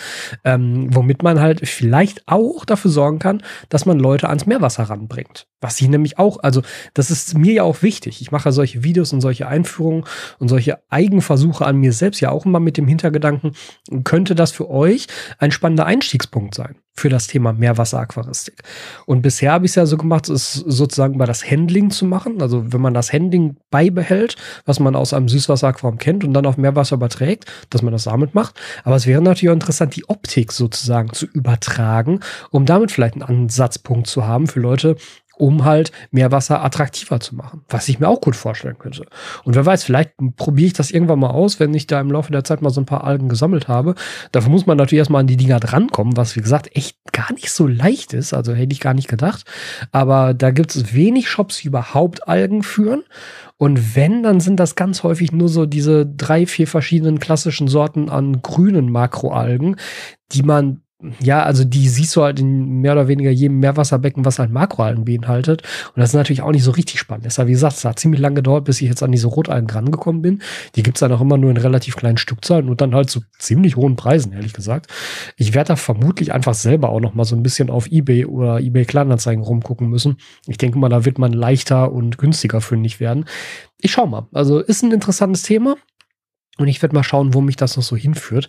ähm, 0.45 0.87
womit 0.95 1.21
man 1.21 1.41
halt 1.41 1.67
vielleicht 1.67 2.23
auch 2.27 2.63
dafür 2.63 2.89
sorgen 2.89 3.19
kann, 3.19 3.43
dass 3.67 3.85
man 3.85 3.99
Leute 3.99 4.29
ans 4.29 4.45
Meerwasser 4.45 4.83
ranbringt. 4.83 5.47
Was 5.59 5.81
ich 5.81 5.89
nämlich 5.89 6.17
auch, 6.17 6.41
also 6.41 6.61
das 6.93 7.11
ist 7.11 7.37
mir 7.37 7.51
ja 7.51 7.63
auch 7.63 7.81
wichtig. 7.81 8.21
Ich 8.21 8.31
mache 8.31 8.53
solche 8.53 8.83
Videos 8.83 9.11
und 9.11 9.19
solche 9.19 9.47
Einführungen 9.47 10.05
und 10.39 10.47
solche 10.47 10.79
Eigenversuche 10.89 11.65
an 11.65 11.75
mir 11.75 11.91
selbst 11.91 12.21
ja 12.21 12.31
auch 12.31 12.45
immer 12.45 12.61
mit 12.61 12.77
dem 12.77 12.87
Hintergedanken, 12.87 13.51
könnte 14.05 14.33
das 14.33 14.53
für 14.53 14.69
euch 14.69 15.07
ein 15.39 15.51
spannender 15.51 15.85
Einstiegspunkt 15.85 16.55
sein 16.55 16.77
für 16.99 17.09
das 17.09 17.27
Thema 17.27 17.53
Meerwasseraquaristik. 17.53 18.61
Und 19.05 19.21
bisher 19.21 19.53
habe 19.53 19.65
ich 19.65 19.71
es 19.71 19.75
ja 19.75 19.85
so 19.85 19.97
gemacht, 19.97 20.29
es 20.29 20.53
sozusagen 20.53 21.17
mal 21.17 21.25
das 21.25 21.49
Handling 21.49 21.89
zu 21.89 22.05
machen. 22.05 22.41
Also 22.41 22.71
wenn 22.71 22.81
man 22.81 22.93
das 22.93 23.13
Handling 23.13 23.55
beibehält, 23.71 24.35
was 24.65 24.79
man 24.79 24.95
aus 24.95 25.13
einem 25.13 25.29
Süßwasseraquarium 25.29 25.97
kennt 25.97 26.23
und 26.23 26.33
dann 26.33 26.45
auf 26.45 26.57
Meerwasser 26.57 26.95
überträgt, 26.95 27.45
dass 27.69 27.81
man 27.81 27.93
das 27.93 28.03
damit 28.03 28.35
macht. 28.35 28.59
Aber 28.83 28.95
es 28.95 29.07
wäre 29.07 29.21
natürlich 29.21 29.49
auch 29.49 29.53
interessant, 29.53 29.95
die 29.95 30.07
Optik 30.09 30.51
sozusagen 30.51 31.13
zu 31.13 31.25
übertragen, 31.25 32.19
um 32.51 32.65
damit 32.65 32.91
vielleicht 32.91 33.15
einen 33.15 33.23
Ansatzpunkt 33.23 34.07
zu 34.07 34.27
haben 34.27 34.47
für 34.47 34.59
Leute, 34.59 34.95
um 35.39 35.63
halt 35.63 35.91
Meerwasser 36.11 36.63
attraktiver 36.63 37.19
zu 37.21 37.33
machen, 37.33 37.61
was 37.69 37.87
ich 37.87 37.99
mir 37.99 38.09
auch 38.09 38.19
gut 38.19 38.35
vorstellen 38.35 38.77
könnte. 38.77 39.05
Und 39.45 39.55
wer 39.55 39.65
weiß, 39.65 39.83
vielleicht 39.85 40.11
probiere 40.35 40.67
ich 40.67 40.73
das 40.73 40.91
irgendwann 40.91 41.19
mal 41.19 41.29
aus, 41.29 41.61
wenn 41.61 41.73
ich 41.73 41.87
da 41.87 42.01
im 42.01 42.11
Laufe 42.11 42.31
der 42.31 42.43
Zeit 42.43 42.61
mal 42.61 42.69
so 42.69 42.81
ein 42.81 42.85
paar 42.85 43.05
Algen 43.05 43.29
gesammelt 43.29 43.69
habe. 43.69 43.95
Dafür 44.33 44.51
muss 44.51 44.65
man 44.65 44.77
natürlich 44.77 44.99
erstmal 44.99 45.21
an 45.21 45.27
die 45.27 45.37
Dinger 45.37 45.61
drankommen, 45.61 46.17
was 46.17 46.35
wie 46.35 46.41
gesagt 46.41 46.75
echt 46.75 46.97
gar 47.13 47.31
nicht 47.31 47.51
so 47.51 47.67
leicht 47.67 48.13
ist, 48.13 48.33
also 48.33 48.53
hätte 48.53 48.73
ich 48.73 48.81
gar 48.81 48.93
nicht 48.93 49.07
gedacht. 49.07 49.45
Aber 49.93 50.33
da 50.33 50.51
gibt 50.51 50.75
es 50.75 50.93
wenig 50.93 51.29
Shops, 51.29 51.59
die 51.59 51.67
überhaupt 51.67 52.27
Algen 52.27 52.61
führen. 52.61 53.03
Und 53.55 53.95
wenn, 53.95 54.23
dann 54.23 54.41
sind 54.41 54.59
das 54.59 54.75
ganz 54.75 55.03
häufig 55.03 55.31
nur 55.31 55.47
so 55.47 55.65
diese 55.65 56.05
drei, 56.05 56.45
vier 56.45 56.67
verschiedenen 56.67 57.19
klassischen 57.19 57.69
Sorten 57.69 58.09
an 58.09 58.41
grünen 58.41 58.91
Makroalgen, 58.91 59.77
die 60.33 60.43
man 60.43 60.81
ja, 61.21 61.43
also 61.43 61.63
die 61.63 61.87
siehst 61.87 62.13
du 62.15 62.23
halt 62.23 62.41
in 62.41 62.81
mehr 62.81 62.91
oder 62.91 63.07
weniger 63.07 63.31
jedem 63.31 63.59
Meerwasserbecken, 63.59 64.25
was 64.25 64.37
halt 64.37 64.51
Makroalgen 64.51 65.05
beinhaltet. 65.05 65.61
Und 65.95 66.01
das 66.01 66.09
ist 66.09 66.15
natürlich 66.15 66.41
auch 66.41 66.51
nicht 66.51 66.63
so 66.63 66.71
richtig 66.71 66.99
spannend. 66.99 67.23
Deshalb, 67.25 67.47
wie 67.47 67.53
gesagt, 67.53 67.77
es 67.77 67.85
hat 67.85 67.99
ziemlich 67.99 68.19
lange 68.19 68.35
gedauert, 68.35 68.65
bis 68.65 68.81
ich 68.81 68.89
jetzt 68.89 69.01
an 69.01 69.13
diese 69.13 69.27
Rotalgen 69.27 69.69
rangekommen 69.69 70.21
bin. 70.21 70.41
Die 70.75 70.83
gibt's 70.83 70.99
dann 70.99 71.13
auch 71.13 71.21
immer 71.21 71.37
nur 71.37 71.51
in 71.51 71.57
relativ 71.57 71.95
kleinen 71.95 72.17
Stückzahlen 72.17 72.67
und 72.67 72.81
dann 72.81 72.93
halt 72.93 73.09
zu 73.09 73.21
ziemlich 73.37 73.77
hohen 73.77 73.95
Preisen, 73.95 74.33
ehrlich 74.33 74.51
gesagt. 74.51 74.87
Ich 75.37 75.53
werde 75.53 75.69
da 75.69 75.75
vermutlich 75.77 76.33
einfach 76.33 76.53
selber 76.53 76.89
auch 76.89 76.99
noch 76.99 77.13
mal 77.13 77.23
so 77.23 77.35
ein 77.35 77.43
bisschen 77.43 77.69
auf 77.69 77.87
Ebay 77.87 78.25
oder 78.25 78.59
Ebay 78.59 78.83
Kleinanzeigen 78.83 79.43
rumgucken 79.43 79.87
müssen. 79.87 80.17
Ich 80.47 80.57
denke 80.57 80.79
mal, 80.79 80.89
da 80.89 81.05
wird 81.05 81.17
man 81.17 81.31
leichter 81.31 81.93
und 81.93 82.17
günstiger 82.17 82.59
fündig 82.59 82.99
werden. 82.99 83.23
Ich 83.79 83.93
schau 83.93 84.05
mal. 84.05 84.27
Also 84.33 84.59
ist 84.59 84.83
ein 84.83 84.91
interessantes 84.91 85.43
Thema. 85.43 85.77
Und 86.59 86.67
ich 86.67 86.81
werde 86.81 86.93
mal 86.93 87.03
schauen, 87.03 87.33
wo 87.33 87.39
mich 87.39 87.55
das 87.55 87.77
noch 87.77 87.83
so 87.83 87.95
hinführt. 87.95 88.47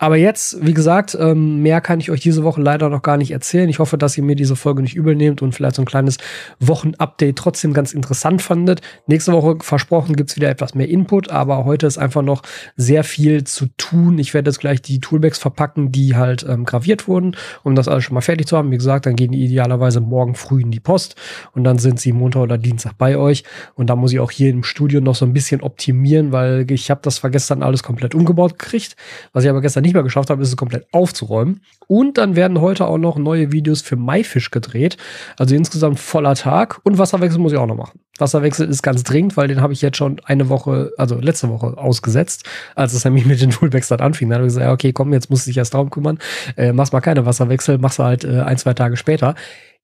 Aber 0.00 0.16
jetzt, 0.16 0.64
wie 0.64 0.72
gesagt, 0.72 1.14
ähm, 1.20 1.60
mehr 1.60 1.82
kann 1.82 2.00
ich 2.00 2.10
euch 2.10 2.20
diese 2.20 2.42
Woche 2.42 2.62
leider 2.62 2.88
noch 2.88 3.02
gar 3.02 3.18
nicht 3.18 3.32
erzählen. 3.32 3.68
Ich 3.68 3.80
hoffe, 3.80 3.98
dass 3.98 4.16
ihr 4.16 4.24
mir 4.24 4.34
diese 4.34 4.56
Folge 4.56 4.80
nicht 4.80 4.96
übel 4.96 5.14
nehmt 5.14 5.42
und 5.42 5.54
vielleicht 5.54 5.76
so 5.76 5.82
ein 5.82 5.86
kleines 5.86 6.16
Wochenupdate 6.58 7.36
trotzdem 7.36 7.74
ganz 7.74 7.92
interessant 7.92 8.40
fandet. 8.40 8.80
Nächste 9.06 9.34
Woche, 9.34 9.58
versprochen, 9.60 10.16
gibt's 10.16 10.36
wieder 10.36 10.48
etwas 10.48 10.74
mehr 10.74 10.88
Input, 10.88 11.28
aber 11.28 11.66
heute 11.66 11.86
ist 11.86 11.98
einfach 11.98 12.22
noch 12.22 12.40
sehr 12.76 13.04
viel 13.04 13.44
zu 13.44 13.66
tun. 13.76 14.18
Ich 14.18 14.32
werde 14.32 14.48
jetzt 14.48 14.60
gleich 14.60 14.80
die 14.80 15.00
Toolbags 15.00 15.38
verpacken, 15.38 15.92
die 15.92 16.16
halt 16.16 16.46
ähm, 16.48 16.64
graviert 16.64 17.06
wurden, 17.06 17.36
um 17.62 17.74
das 17.74 17.86
alles 17.86 18.04
schon 18.04 18.14
mal 18.14 18.22
fertig 18.22 18.46
zu 18.46 18.56
haben. 18.56 18.70
Wie 18.70 18.78
gesagt, 18.78 19.04
dann 19.04 19.16
gehen 19.16 19.32
die 19.32 19.44
idealerweise 19.44 20.00
morgen 20.00 20.34
früh 20.34 20.62
in 20.62 20.70
die 20.70 20.80
Post 20.80 21.16
und 21.52 21.62
dann 21.64 21.76
sind 21.78 22.00
sie 22.00 22.12
Montag 22.14 22.40
oder 22.40 22.56
Dienstag 22.56 22.96
bei 22.96 23.18
euch. 23.18 23.44
Und 23.74 23.90
da 23.90 23.96
muss 23.96 24.14
ich 24.14 24.20
auch 24.20 24.30
hier 24.30 24.48
im 24.48 24.64
Studio 24.64 25.02
noch 25.02 25.14
so 25.14 25.26
ein 25.26 25.34
bisschen 25.34 25.60
optimieren, 25.60 26.32
weil 26.32 26.64
ich 26.70 26.90
habe 26.90 27.02
das 27.04 27.18
vergestern 27.18 27.62
alles 27.62 27.82
komplett 27.82 28.14
umgebaut 28.14 28.58
gekriegt. 28.58 28.96
Was 29.34 29.44
ich 29.44 29.50
aber 29.50 29.60
gestern 29.60 29.82
nicht 29.82 29.89
nicht 29.90 29.94
mehr 29.94 30.02
geschafft 30.02 30.30
habe, 30.30 30.42
ist 30.42 30.48
es 30.48 30.56
komplett 30.56 30.86
aufzuräumen. 30.92 31.60
Und 31.86 32.18
dann 32.18 32.36
werden 32.36 32.60
heute 32.60 32.86
auch 32.86 32.98
noch 32.98 33.18
neue 33.18 33.52
Videos 33.52 33.82
für 33.82 33.96
Maifisch 33.96 34.50
gedreht. 34.50 34.96
Also 35.36 35.54
insgesamt 35.54 35.98
voller 35.98 36.34
Tag. 36.34 36.80
Und 36.84 36.98
Wasserwechsel 36.98 37.40
muss 37.40 37.52
ich 37.52 37.58
auch 37.58 37.66
noch 37.66 37.76
machen. 37.76 38.00
Wasserwechsel 38.18 38.68
ist 38.68 38.82
ganz 38.82 39.02
dringend, 39.02 39.36
weil 39.36 39.48
den 39.48 39.60
habe 39.60 39.72
ich 39.72 39.82
jetzt 39.82 39.96
schon 39.96 40.20
eine 40.24 40.48
Woche, 40.48 40.92
also 40.96 41.16
letzte 41.16 41.48
Woche 41.48 41.76
ausgesetzt, 41.76 42.48
als 42.74 42.92
es 42.92 43.04
nämlich 43.04 43.26
mit 43.26 43.40
den 43.40 43.50
Toolbags 43.50 43.88
dann 43.88 44.00
anfing. 44.00 44.28
Dann 44.28 44.38
habe 44.38 44.46
ich 44.46 44.54
gesagt, 44.54 44.70
okay, 44.70 44.92
komm, 44.92 45.12
jetzt 45.12 45.30
musst 45.30 45.46
du 45.46 45.50
dich 45.50 45.58
erst 45.58 45.74
darum 45.74 45.90
kümmern. 45.90 46.18
Äh, 46.56 46.72
machst 46.72 46.92
mal 46.92 47.00
keine 47.00 47.26
Wasserwechsel, 47.26 47.78
machst 47.78 47.98
halt 47.98 48.24
äh, 48.24 48.40
ein, 48.42 48.58
zwei 48.58 48.74
Tage 48.74 48.96
später. 48.96 49.34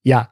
Ja, 0.02 0.28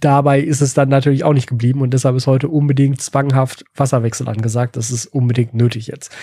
dabei 0.00 0.40
ist 0.40 0.60
es 0.60 0.74
dann 0.74 0.88
natürlich 0.88 1.24
auch 1.24 1.32
nicht 1.32 1.48
geblieben 1.48 1.80
und 1.80 1.92
deshalb 1.92 2.16
ist 2.16 2.26
heute 2.26 2.48
unbedingt 2.48 3.00
zwanghaft 3.00 3.64
Wasserwechsel 3.74 4.28
angesagt. 4.28 4.76
Das 4.76 4.90
ist 4.90 5.06
unbedingt 5.06 5.54
nötig 5.54 5.86
jetzt. 5.86 6.14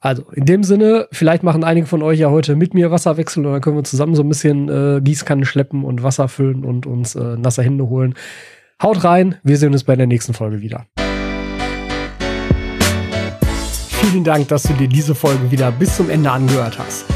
Also 0.00 0.24
in 0.32 0.44
dem 0.44 0.62
Sinne, 0.62 1.08
vielleicht 1.10 1.42
machen 1.42 1.64
einige 1.64 1.86
von 1.86 2.02
euch 2.02 2.18
ja 2.18 2.30
heute 2.30 2.54
mit 2.54 2.74
mir 2.74 2.90
Wasserwechsel 2.90 3.44
und 3.46 3.52
dann 3.52 3.60
können 3.62 3.76
wir 3.76 3.84
zusammen 3.84 4.14
so 4.14 4.22
ein 4.22 4.28
bisschen 4.28 4.68
äh, 4.68 5.00
Gießkannen 5.00 5.44
schleppen 5.44 5.84
und 5.84 6.02
Wasser 6.02 6.28
füllen 6.28 6.64
und 6.64 6.86
uns 6.86 7.14
äh, 7.14 7.36
nasse 7.36 7.62
Hände 7.62 7.88
holen. 7.88 8.14
Haut 8.82 9.04
rein, 9.04 9.36
wir 9.42 9.56
sehen 9.56 9.72
uns 9.72 9.84
bei 9.84 9.96
der 9.96 10.06
nächsten 10.06 10.34
Folge 10.34 10.60
wieder. 10.60 10.86
Vielen 13.88 14.22
Dank, 14.22 14.48
dass 14.48 14.64
du 14.64 14.74
dir 14.74 14.88
diese 14.88 15.14
Folge 15.14 15.50
wieder 15.50 15.72
bis 15.72 15.96
zum 15.96 16.10
Ende 16.10 16.30
angehört 16.30 16.78
hast. 16.78 17.15